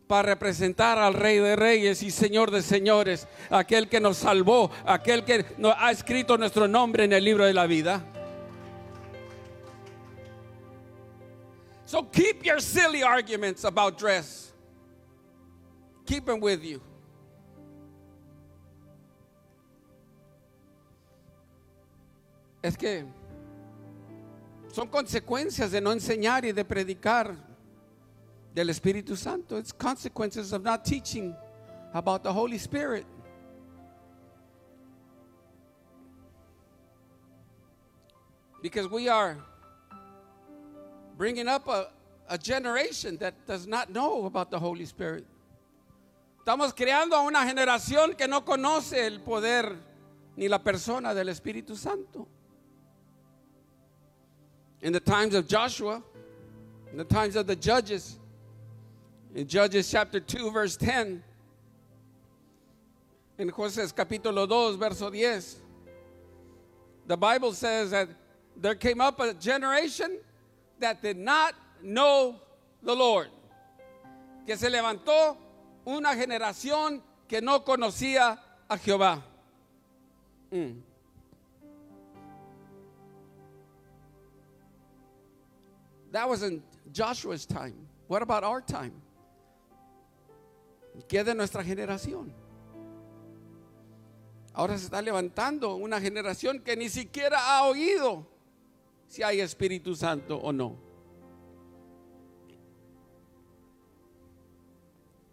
[0.08, 5.24] Para representar al Rey de Reyes y Señor de Señores, aquel que nos salvó, aquel
[5.24, 8.04] que nos ha escrito nuestro nombre en el libro de la vida.
[11.86, 14.54] So keep your silly arguments about dress.
[16.06, 16.82] Keep them with you.
[22.62, 23.06] Es que
[24.72, 27.45] son consecuencias de no enseñar y de predicar
[28.56, 29.58] del Espíritu Santo.
[29.58, 31.36] It's consequences of not teaching
[31.94, 33.06] about the Holy Spirit.
[38.62, 39.38] Because we are
[41.18, 41.89] bringing up a,
[42.30, 45.26] a generation that does not know about the Holy Spirit.
[46.39, 49.76] Estamos creando a una generación que no conoce el poder
[50.38, 52.28] ni la persona del Espíritu Santo.
[54.82, 56.01] In the times of Joshua,
[56.91, 58.20] in the times of the judges,
[59.36, 61.22] in Judges chapter 2, verse 10,
[63.38, 65.44] in Jueces capítulo 2, verso 10,
[67.06, 68.08] the Bible says that
[68.56, 70.20] there came up a generation
[70.80, 72.40] that did not know
[72.82, 73.28] the Lord.
[74.48, 75.36] Que se levantó
[75.86, 79.22] una generación que no conocía a Jehová.
[80.54, 80.78] Mm.
[86.12, 86.64] That was in
[86.94, 87.76] Joshua's time.
[88.08, 88.94] What about our time?
[91.08, 92.34] ¿Qué de nuestra generación?
[94.54, 98.26] Ahora se está levantando una generación que ni siquiera ha oído
[99.08, 100.78] si hay Espíritu Santo o no.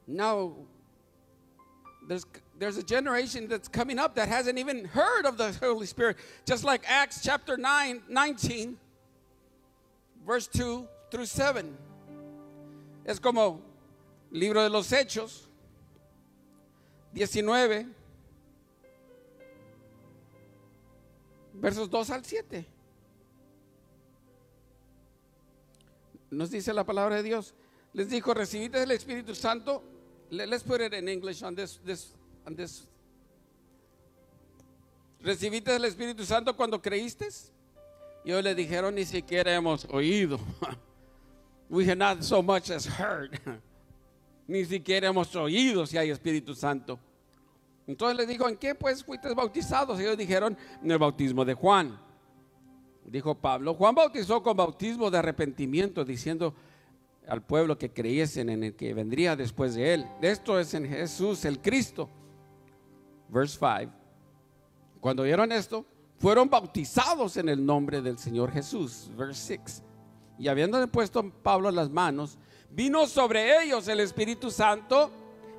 [0.09, 0.57] Now,
[2.09, 2.27] there's,
[2.59, 6.17] there's a generation that's coming up that hasn't even heard of the Holy Spirit.
[6.45, 8.77] Just like Acts chapter 9, 19,
[10.27, 11.77] verse 2 through 7.
[13.05, 13.63] Es como
[14.33, 15.47] libro de los Hechos,
[17.13, 17.87] 19,
[21.55, 22.67] versos 2 al 7.
[26.31, 27.55] Nos dice la palabra de Dios.
[27.93, 29.83] Les dijo, recibiste el Espíritu Santo.
[30.31, 32.15] Let- Let's put it in English on this, this,
[32.47, 32.87] on this.
[35.21, 37.29] ¿Recibiste el Espíritu Santo cuando creíste?
[38.25, 40.39] Y ellos le dijeron, ni siquiera hemos oído.
[41.69, 43.39] We have not so much as heard.
[44.47, 46.99] Ni siquiera hemos oído si hay Espíritu Santo.
[47.87, 49.99] Entonces le dijo, ¿en qué pues fuiste bautizados?
[49.99, 51.99] Ellos dijeron, en el bautismo de Juan.
[53.05, 56.55] Dijo Pablo, Juan bautizó con bautismo de arrepentimiento, diciendo
[57.27, 60.07] al pueblo que creyesen en el que vendría después de él.
[60.21, 62.09] Esto es en Jesús el Cristo.
[63.29, 63.93] Verse 5.
[65.01, 65.85] Cuando oyeron esto,
[66.19, 69.11] fueron bautizados en el nombre del Señor Jesús.
[69.17, 69.83] Verse 6.
[70.39, 72.39] Y habiéndole puesto Pablo las manos,
[72.75, 75.11] vino sobre ellos el Espíritu Santo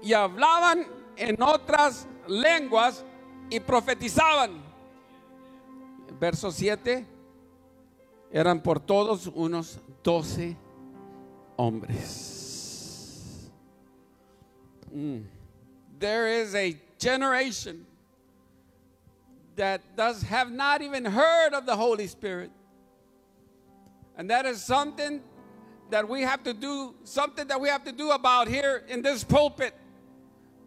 [0.02, 0.86] y hablaban
[1.16, 3.06] en otras lenguas
[3.50, 4.62] y profetizaban.
[6.20, 7.06] Verso 7.
[8.32, 10.58] Eran por todos unos doce
[11.56, 13.52] hombres.
[14.92, 15.22] Mm.
[16.00, 17.86] There is a generation
[19.56, 22.52] that does have not even heard of the Holy Spirit.
[24.18, 25.22] And that is something
[25.90, 29.24] that we have to do, something that we have to do about here in this
[29.24, 29.74] pulpit,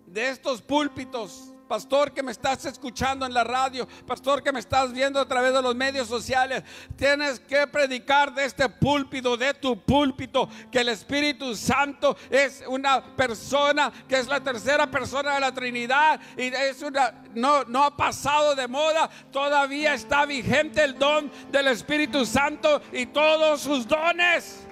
[0.06, 1.52] de estos púlpitos.
[1.68, 5.52] Pastor que me estás escuchando en la radio, pastor que me estás viendo a través
[5.52, 6.62] de los medios sociales,
[6.96, 13.16] tienes que predicar de este púlpito, de tu púlpito, que el Espíritu Santo es una
[13.16, 17.96] persona, que es la tercera persona de la Trinidad y es una, no, no ha
[17.96, 24.65] pasado de moda, todavía está vigente el don del Espíritu Santo y todos sus dones.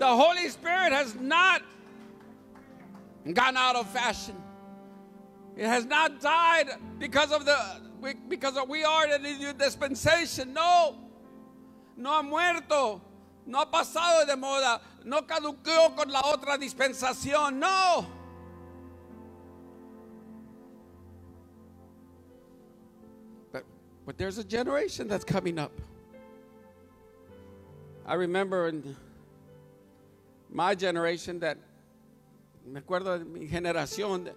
[0.00, 1.60] The Holy Spirit has not
[3.34, 4.34] gone out of fashion.
[5.58, 7.58] It has not died because of the
[8.26, 10.54] because of we are in the new dispensation.
[10.54, 10.96] No,
[11.98, 13.02] no ha muerto,
[13.44, 17.56] no ha pasado de moda, no caducó con la otra dispensación.
[17.56, 18.06] No.
[23.52, 23.64] But,
[24.06, 25.78] but there's a generation that's coming up.
[28.06, 28.96] I remember in
[30.52, 31.58] my generation that
[32.66, 34.36] me acuerdo de mi generación that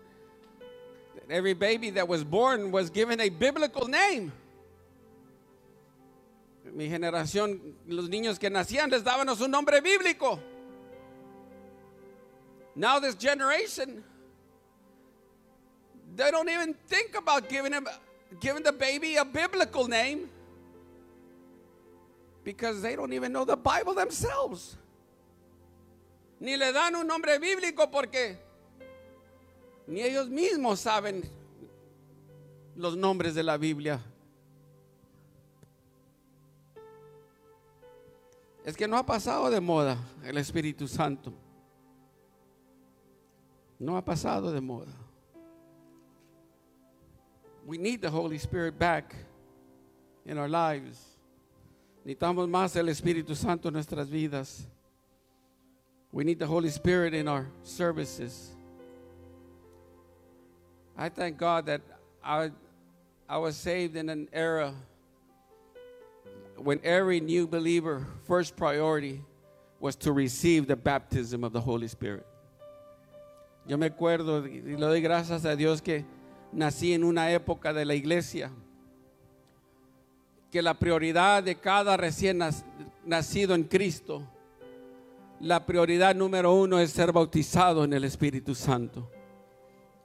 [1.16, 4.32] that every baby that was born was given a biblical name.
[6.74, 10.39] Mi generación, los niños que nacían les dábamos un nombre bíblico.
[12.76, 14.03] Now this generation,
[16.16, 17.88] they don't even think about giving him,
[18.39, 20.30] giving the baby a biblical name
[22.43, 24.78] because they don't even know the Bible themselves.
[26.44, 28.38] Ni le dan un nombre bíblico porque
[29.88, 31.24] ni ellos mismos saben
[32.76, 34.02] los nombres de la Biblia.
[38.66, 41.32] Es que no ha pasado de moda el Espíritu Santo.
[43.80, 44.91] No ha pasado de moda.
[47.66, 49.16] We need the Holy Spirit back
[50.26, 51.18] in our lives.
[52.04, 54.68] Necesitamos más el Espíritu Santo en nuestras vidas.
[56.14, 58.51] We need the Holy Spirit in our services.
[60.95, 61.82] I thank God that
[62.24, 62.51] I,
[63.28, 64.76] I was saved in an era
[66.55, 69.22] when every new believer, first priority
[69.80, 72.26] was to receive the baptism of the Holy Spirit.
[73.68, 76.05] Yo me acuerdo y le doy gracias a Dios que
[76.53, 78.51] nací en una época de la iglesia
[80.51, 82.39] que la prioridad de cada recién
[83.03, 84.22] nacido en Cristo,
[85.44, 89.12] la prioridad número uno es ser bautizado en el Espíritu Santo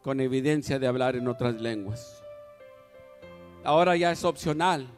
[0.03, 2.21] con evidencia de hablar en otras lenguas.
[3.63, 4.89] Ahora ya es opcional.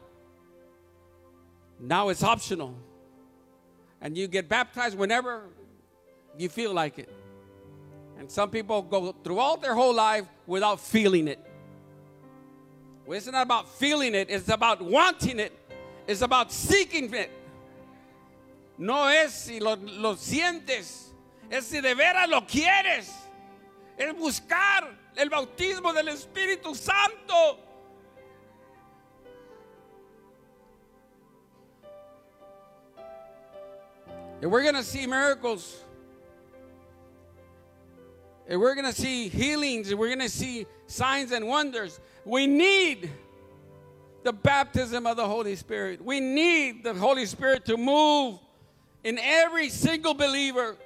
[1.79, 2.73] Now it's optional.
[4.01, 5.43] And you get baptized whenever
[6.35, 7.09] you feel like it.
[8.17, 11.39] And some people go throughout their whole life without feeling it.
[13.05, 15.51] Well, it's not about feeling it, it's about wanting it,
[16.07, 17.29] it's about seeking it.
[18.81, 21.13] No es si lo, lo sientes,
[21.51, 23.13] es si de veras lo quieres.
[23.95, 27.59] Es buscar el bautismo del Espíritu Santo.
[34.41, 35.83] And we're going to see miracles.
[38.47, 39.91] And we're going to see healings.
[39.91, 41.99] And we're going to see signs and wonders.
[42.25, 43.11] We need
[44.23, 46.03] the baptism of the Holy Spirit.
[46.03, 48.39] We need the Holy Spirit to move
[49.03, 50.77] in every single believer.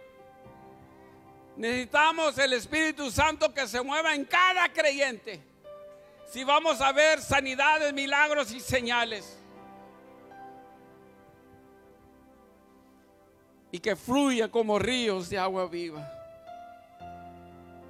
[1.57, 5.39] Necesitamos el Espíritu Santo que se mueva en cada creyente.
[6.27, 9.37] Si vamos a ver sanidades, milagros y señales.
[13.71, 16.11] Y que fluya como ríos de agua viva.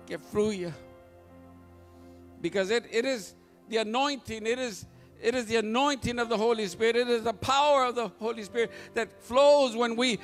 [0.06, 0.74] Que fluya.
[2.42, 3.36] Because it, it is
[3.70, 4.86] the anointing, it is
[5.26, 6.96] it is the anointing of the Holy Spirit.
[6.96, 10.20] It is the power of the Holy Spirit that flows when we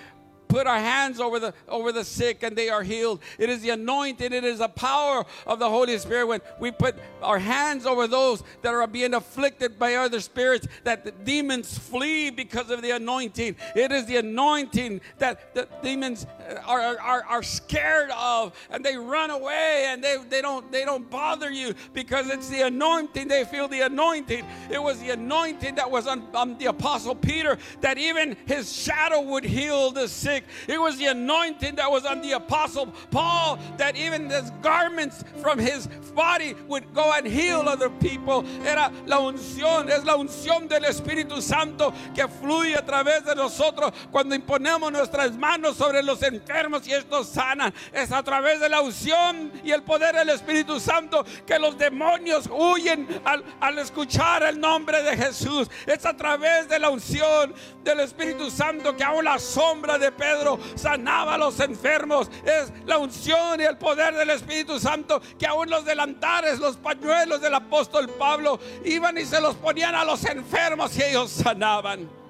[0.48, 3.22] put our hands over the over the sick and they are healed.
[3.40, 6.96] It is the anointing, it is the power of the Holy Spirit when we put
[7.24, 12.30] our hands over those that are being afflicted by other spirits that the demons flee
[12.30, 13.56] because of the anointing.
[13.76, 16.28] It is the anointing that the demons
[16.66, 21.10] are, are, are scared of and they run away and they, they don't they don't
[21.10, 23.28] bother you because it's the anointing.
[23.28, 24.46] They feel the anointing.
[24.70, 29.22] It was the anointing that was on, on the apostle Peter that even his shadow
[29.22, 30.44] would heal the sick.
[30.68, 35.60] It was the anointing that was on the apostle Paul that even his garments from
[35.60, 38.46] his body would go and heal other people.
[38.66, 43.92] Era la unción, es la unción del Espíritu Santo que fluye a través de nosotros
[44.12, 46.41] cuando imponemos nuestras manos sobre los enfermos
[46.86, 47.74] y estos sanan.
[47.94, 52.50] Es a través de la unción y el poder del Espíritu Santo que los demonios
[52.52, 55.70] huyen al, al escuchar el nombre de Jesús.
[55.86, 60.60] Es a través de la unción del Espíritu Santo que aún la sombra de Pedro
[60.76, 62.30] sanaba a los enfermos.
[62.46, 67.42] Es la unción y el poder del Espíritu Santo que aún los delantares, los pañuelos
[67.42, 72.21] del apóstol Pablo iban y se los ponían a los enfermos y ellos sanaban.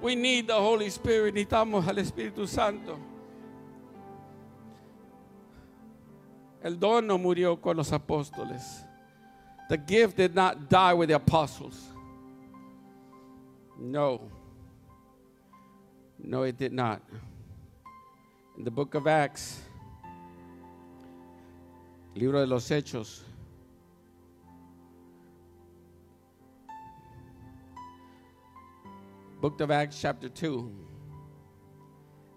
[0.00, 1.34] We need the Holy Spirit.
[1.34, 2.98] Necesitamos al Espíritu Santo.
[6.62, 8.84] El don no murió con los apóstoles.
[9.68, 11.88] The gift did not die with the apostles.
[13.78, 14.30] No.
[16.18, 17.02] No, it did not.
[18.56, 19.60] In the book of Acts,
[22.14, 23.20] libro de los Hechos,
[29.40, 30.70] book of Acts, chapter 2,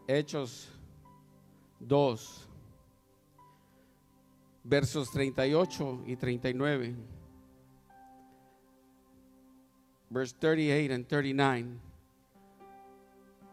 [0.08, 0.66] Hechos
[1.88, 2.18] 2,
[4.68, 5.56] versos 38
[6.06, 6.96] y 39.
[10.12, 11.80] verse 38 and 39.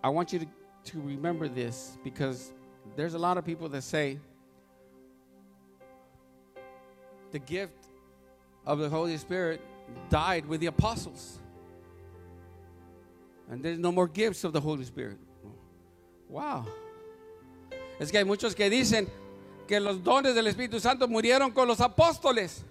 [0.03, 0.46] I want you to,
[0.86, 2.53] to remember this because
[2.96, 4.18] there's a lot of people that say
[7.30, 7.86] the gift
[8.66, 9.61] of the Holy Spirit
[10.11, 11.38] died with the apostles.
[13.51, 15.18] And there's no more gifts of the Holy Spirit.
[16.28, 16.66] Wow.
[17.99, 19.09] Es que hay muchos que dicen
[19.66, 22.64] que los dones del Espíritu Santo murieron con los apóstoles.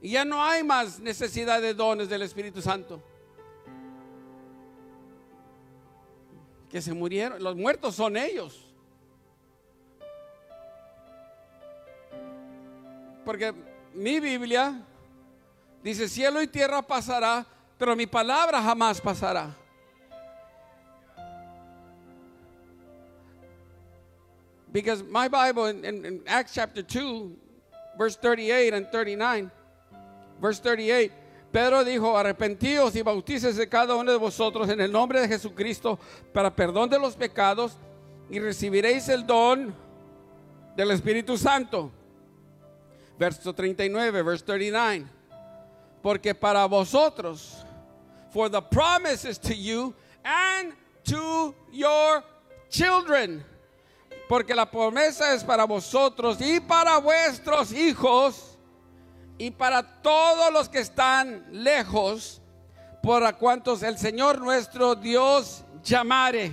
[0.00, 3.02] Y ya no hay más necesidad de dones del Espíritu Santo.
[6.68, 8.60] Que se murieron, los muertos son ellos.
[13.24, 13.54] Porque
[13.94, 14.80] mi Biblia
[15.82, 17.46] dice, cielo y tierra pasará,
[17.78, 19.54] pero mi palabra jamás pasará.
[24.72, 27.30] Because my Bible in, Acts chapter 2,
[27.96, 29.50] verse 38 and 39,
[30.40, 31.12] verse 38,
[31.52, 36.00] Pedro dijo, arrepentíos y bautícese cada uno de vosotros en el nombre de Jesucristo
[36.32, 37.76] para perdón de los pecados
[38.28, 39.72] y recibiréis el don
[40.76, 41.92] del Espíritu Santo.
[43.16, 45.06] Verso 39, verse 39.
[46.02, 47.63] Porque para vosotros,
[48.34, 50.72] for the promise is to you and
[51.04, 52.24] to your
[52.68, 53.44] children.
[54.28, 58.56] Porque la promesa es para vosotros y para vuestros hijos
[59.38, 62.40] y para todos los que están lejos,
[63.04, 66.50] por a cuantos el Señor nuestro Dios llamare.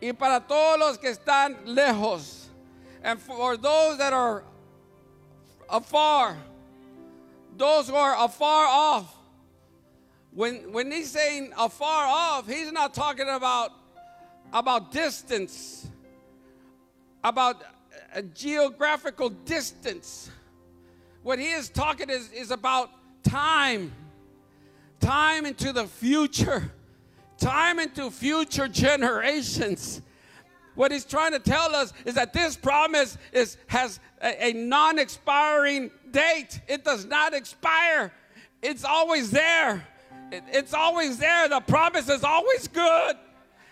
[0.00, 2.48] Y para todos los que están lejos.
[3.02, 4.44] And for those that are
[5.68, 6.36] afar,
[7.56, 9.23] those who are afar off.
[10.34, 13.70] When, when he's saying afar off, he's not talking about,
[14.52, 15.86] about distance,
[17.22, 17.62] about
[18.12, 20.30] a geographical distance.
[21.22, 22.90] What he is talking is, is about
[23.22, 23.92] time.
[24.98, 26.72] time into the future,
[27.38, 30.02] time into future generations.
[30.74, 34.98] What he's trying to tell us is that this promise is, has a, a non
[34.98, 38.12] expiring date, it does not expire,
[38.60, 39.86] it's always there.
[40.34, 41.48] It- it's always there.
[41.48, 43.16] The promise is always good.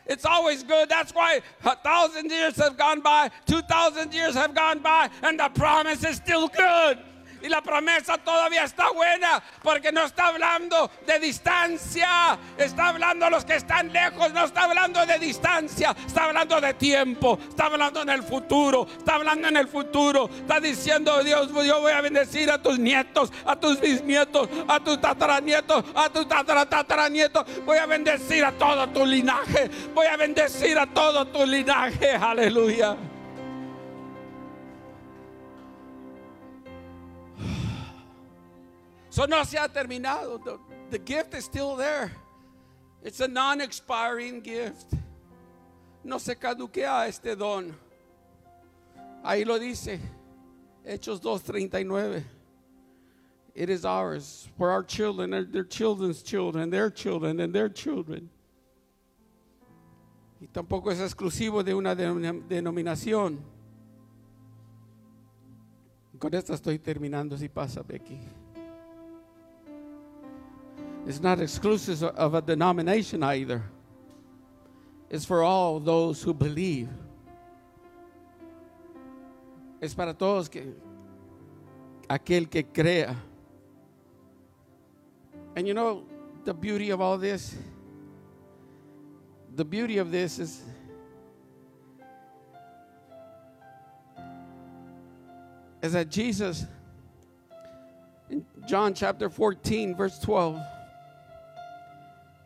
[0.06, 0.88] It's always good.
[0.88, 5.38] That's why a thousand years have gone by, two thousand years have gone by, and
[5.38, 6.98] the promise is still good.
[7.42, 13.30] Y la promesa todavía está buena porque no está hablando de distancia, está hablando a
[13.30, 18.02] los que están lejos, no está hablando de distancia, está hablando de tiempo, está hablando
[18.02, 22.50] en el futuro, está hablando en el futuro, está diciendo Dios, yo voy a bendecir
[22.50, 27.86] a tus nietos, a tus bisnietos, a tus tataranietos, a tus tatara- tataranietos, voy a
[27.86, 32.96] bendecir a todo tu linaje, voy a bendecir a todo tu linaje, aleluya.
[39.12, 40.42] So no se ha terminado.
[40.90, 42.10] The, gift is still there.
[43.02, 44.94] It's a non-expiring gift.
[46.02, 47.74] No se caduquea este don.
[49.22, 50.00] Ahí lo dice.
[50.82, 52.24] Hechos 2:39.
[53.54, 58.30] It is ours for our children their children's children, their children and their children.
[60.40, 63.40] Y tampoco es exclusivo de una denom- denominación.
[66.18, 68.18] Con esta estoy terminando si pasa, Becky.
[71.06, 73.62] It's not exclusive of a denomination either.
[75.10, 76.88] It's for all those who believe.
[79.80, 80.74] Es para todos que
[82.08, 83.16] aquel que crea.
[85.56, 86.04] And you know
[86.44, 87.54] the beauty of all this?
[89.54, 90.62] The beauty of this is
[95.82, 96.64] is that Jesus
[98.30, 100.62] in John chapter 14 verse 12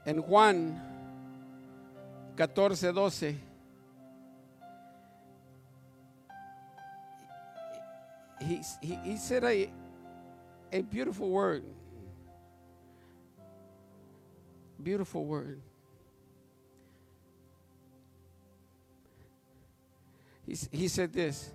[0.06, 0.80] en Juan
[2.36, 3.34] 14, 12.
[8.40, 9.68] He, he, he said a,
[10.72, 11.64] a beautiful word.
[14.80, 15.60] Beautiful word.
[20.46, 21.52] He, he said this.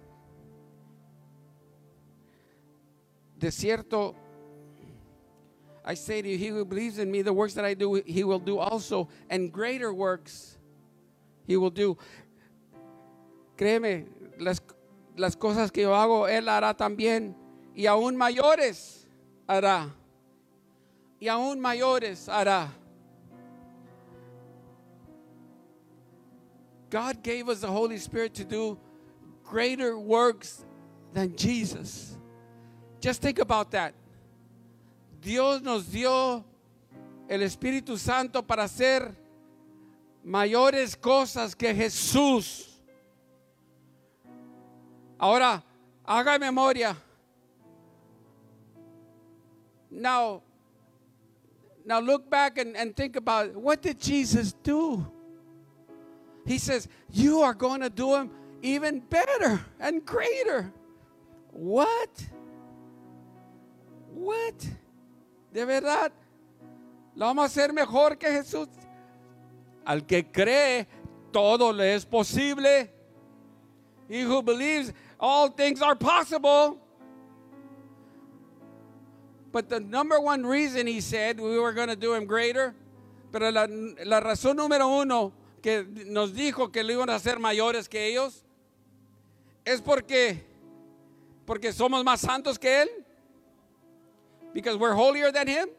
[3.38, 4.16] De cierto,
[5.84, 8.24] I say to you, he who believes in me, the works that I do, he
[8.24, 10.58] will do also, and greater works
[11.48, 11.98] he will do.
[13.58, 14.06] Créeme,
[14.40, 14.62] las,
[15.18, 17.34] las cosas que yo hago, él hará también,
[17.76, 19.08] y aún mayores
[19.48, 19.90] hará.
[21.20, 22.70] Y aún mayores hará.
[26.90, 28.78] God gave us the Holy Spirit to do
[29.44, 30.66] greater works
[31.14, 32.18] than Jesus.
[33.00, 33.94] Just think about that.
[35.22, 36.44] Dios nos dio
[37.28, 39.16] el Espíritu Santo para hacer
[40.24, 42.82] mayores cosas que Jesús.
[45.20, 45.64] Ahora,
[46.04, 46.98] haga memoria.
[49.92, 50.42] Now,
[51.86, 55.06] now look back and, think about what did Jesus do?
[56.48, 58.32] He says, You are going to do them
[58.64, 60.74] even better and greater.
[61.52, 62.10] What?
[64.14, 64.81] What?
[65.52, 66.12] De verdad,
[67.16, 68.68] lo vamos a hacer mejor que Jesús.
[69.86, 70.88] Al que cree,
[71.32, 72.90] todo le es posible.
[74.08, 76.78] He who believes, all things are possible.
[79.52, 82.74] But the number one reason he said we were going to do him greater,
[83.32, 83.68] pero la,
[84.06, 88.44] la razón número uno que nos dijo que lo iban a hacer mayores que ellos,
[89.66, 90.44] es porque,
[91.46, 93.01] porque somos más santos que él.
[94.54, 95.70] Because we're holier than him.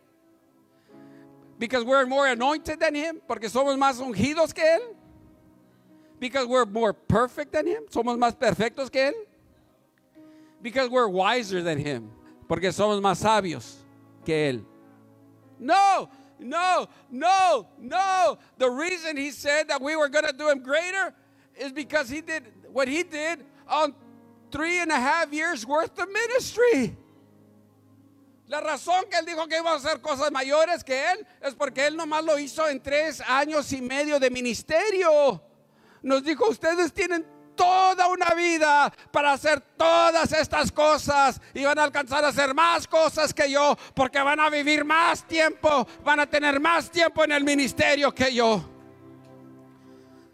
[1.58, 3.20] Because we're more anointed than him.
[3.26, 4.94] Porque somos más ungidos que él.
[6.18, 7.84] Because we're more perfect than him.
[7.90, 9.12] Somos más perfectos que él.
[10.62, 12.10] Because we're wiser than him.
[12.48, 13.76] Porque somos más sabios
[14.24, 14.64] que él.
[15.58, 16.08] No,
[16.38, 18.38] no, no, no.
[18.58, 21.14] The reason he said that we were going to do him greater
[21.56, 23.94] is because he did what he did on
[24.50, 26.96] three and a half years worth of ministry.
[28.53, 31.86] La razón que él dijo que iba a hacer cosas mayores que él es porque
[31.86, 35.42] él nomás lo hizo en tres años y medio de ministerio.
[36.03, 37.26] Nos dijo, ustedes tienen
[37.57, 42.86] toda una vida para hacer todas estas cosas y van a alcanzar a hacer más
[42.86, 47.32] cosas que yo porque van a vivir más tiempo, van a tener más tiempo en
[47.32, 48.62] el ministerio que yo.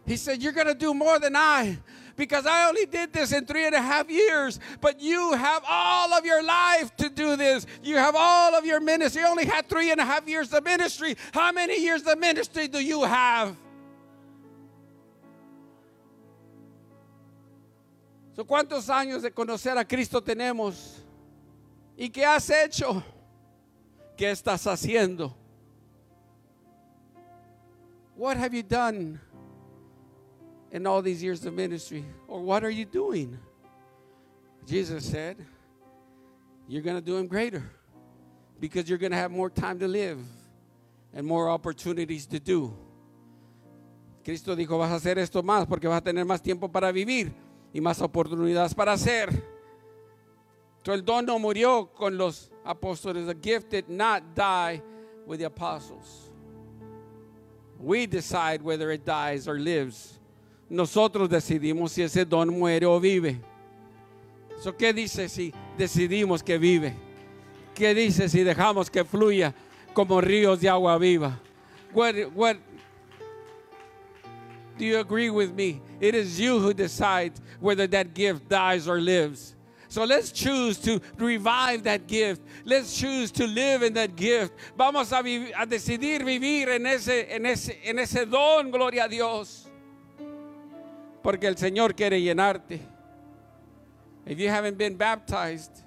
[0.04, 1.78] He said, You're going to do more than I
[2.18, 6.12] because I only did this in three and a half years, but you have all
[6.12, 7.64] of your life to do this.
[7.82, 9.22] You have all of your ministry.
[9.22, 11.16] You only had three and a half years of ministry.
[11.32, 13.56] How many years of ministry do you have?
[18.34, 20.98] So, ¿Cuántos años de conocer a Cristo tenemos?
[21.96, 23.02] ¿Y qué has hecho?
[24.16, 25.32] ¿Qué estás haciendo?
[28.16, 29.20] What have you done
[30.72, 32.04] in all these years of ministry?
[32.26, 33.38] Or what are you doing?
[34.66, 35.36] Jesus said,
[36.66, 37.62] You're going to do them greater
[38.60, 40.18] because you're going to have more time to live
[41.14, 42.74] and more opportunities to do.
[44.24, 47.32] Cristo dijo, vas a hacer esto más porque vas a tener más tiempo para vivir
[47.72, 49.30] y más oportunidades para hacer.
[50.84, 53.26] So el don no murió con los apóstoles.
[53.26, 54.82] The gift did not die
[55.26, 56.30] with the apostles.
[57.78, 60.17] We decide whether it dies or lives.
[60.70, 63.40] Nosotros decidimos si ese don muere o vive.
[64.60, 66.94] So, ¿Qué dice si decidimos que vive?
[67.74, 69.54] ¿Qué dice si dejamos que fluya
[69.94, 71.40] como ríos de agua viva?
[71.94, 72.56] What, what,
[74.76, 75.80] do you agree with me?
[76.00, 79.54] It is you who decides whether that gift dies or lives.
[79.88, 82.42] So let's choose to revive that gift.
[82.64, 84.52] Let's choose to live in that gift.
[84.76, 89.67] Vamos a, a decidir vivir en ese, en, ese, en ese don, gloria a Dios.
[91.22, 92.80] Porque el Señor quiere llenarte.
[94.26, 95.82] If you haven't been baptized,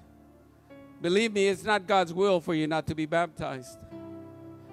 [1.00, 3.78] believe me, it's not God's will for you not to be baptized.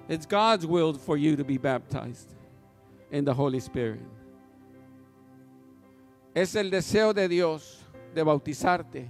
[0.08, 2.34] It's God's will for you to be baptized
[3.12, 4.00] in the Holy Spirit.
[6.34, 7.78] Es el deseo de Dios
[8.14, 9.08] de bautizarte.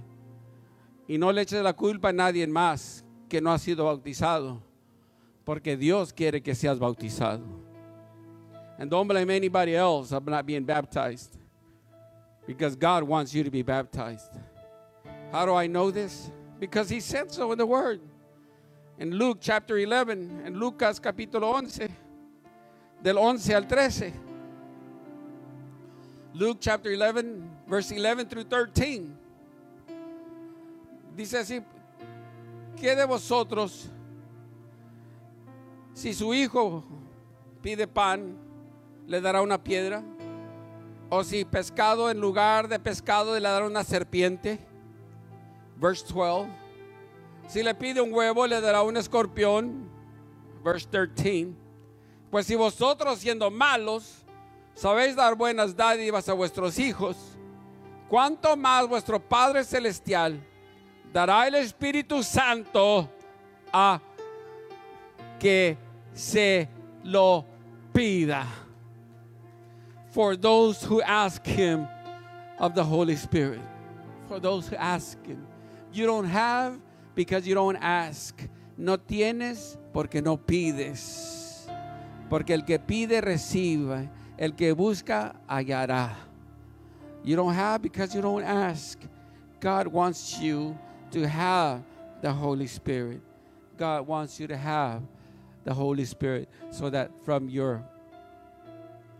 [1.07, 4.61] Y no le eches la culpa a nadie más que no ha sido bautizado.
[5.43, 7.43] Porque Dios quiere que seas bautizado.
[8.77, 11.40] And don't blame anybody else of not being baptized.
[12.51, 14.29] Because God wants you to be baptized.
[15.31, 16.29] How do I know this?
[16.59, 18.01] Because He said so in the Word.
[18.99, 21.87] In Luke chapter 11, en Lucas capítulo 11,
[23.01, 24.13] del 11 al 13.
[26.33, 29.15] Luke chapter 11, verse 11 through 13.
[31.15, 31.63] Dice así,
[32.75, 33.87] ¿qué de vosotros,
[35.93, 36.83] si su hijo
[37.61, 38.35] pide pan,
[39.07, 40.03] le dará una piedra?
[41.13, 44.57] ¿O si pescado en lugar de pescado le dará una serpiente?
[45.75, 46.49] Verse 12.
[47.49, 49.89] Si le pide un huevo, le dará un escorpión.
[50.63, 51.49] Verse 13.
[52.31, 54.23] Pues si vosotros siendo malos,
[54.73, 57.17] sabéis dar buenas dádivas a vuestros hijos,
[58.07, 60.41] ¿cuánto más vuestro Padre Celestial
[61.11, 63.09] dará el Espíritu Santo
[63.73, 63.99] a
[65.37, 65.77] que
[66.13, 66.69] se
[67.03, 67.43] lo
[67.91, 68.47] pida?
[70.11, 71.87] For those who ask Him
[72.59, 73.61] of the Holy Spirit.
[74.27, 75.45] For those who ask Him.
[75.93, 76.79] You don't have
[77.15, 78.47] because you don't ask.
[78.77, 81.67] No tienes porque no pides.
[82.29, 84.09] Porque el que pide recibe.
[84.37, 86.11] El que busca hallará.
[87.23, 88.99] You don't have because you don't ask.
[89.59, 90.77] God wants you
[91.11, 91.83] to have
[92.21, 93.21] the Holy Spirit.
[93.77, 95.03] God wants you to have
[95.63, 97.83] the Holy Spirit so that from your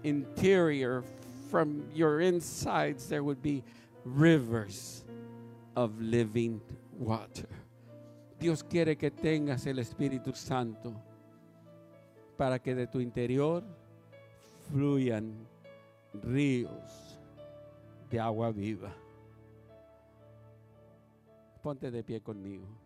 [0.03, 1.03] interior,
[1.49, 3.63] from your insides, there would be
[4.05, 5.03] rivers
[5.75, 6.61] of living
[6.97, 7.47] water.
[8.39, 10.95] Dios quiere que tengas el Espíritu Santo
[12.37, 13.63] para que de tu interior
[14.71, 15.33] fluyan
[16.23, 17.19] ríos
[18.09, 18.91] de agua viva.
[21.61, 22.80] Ponte de pie conmigo.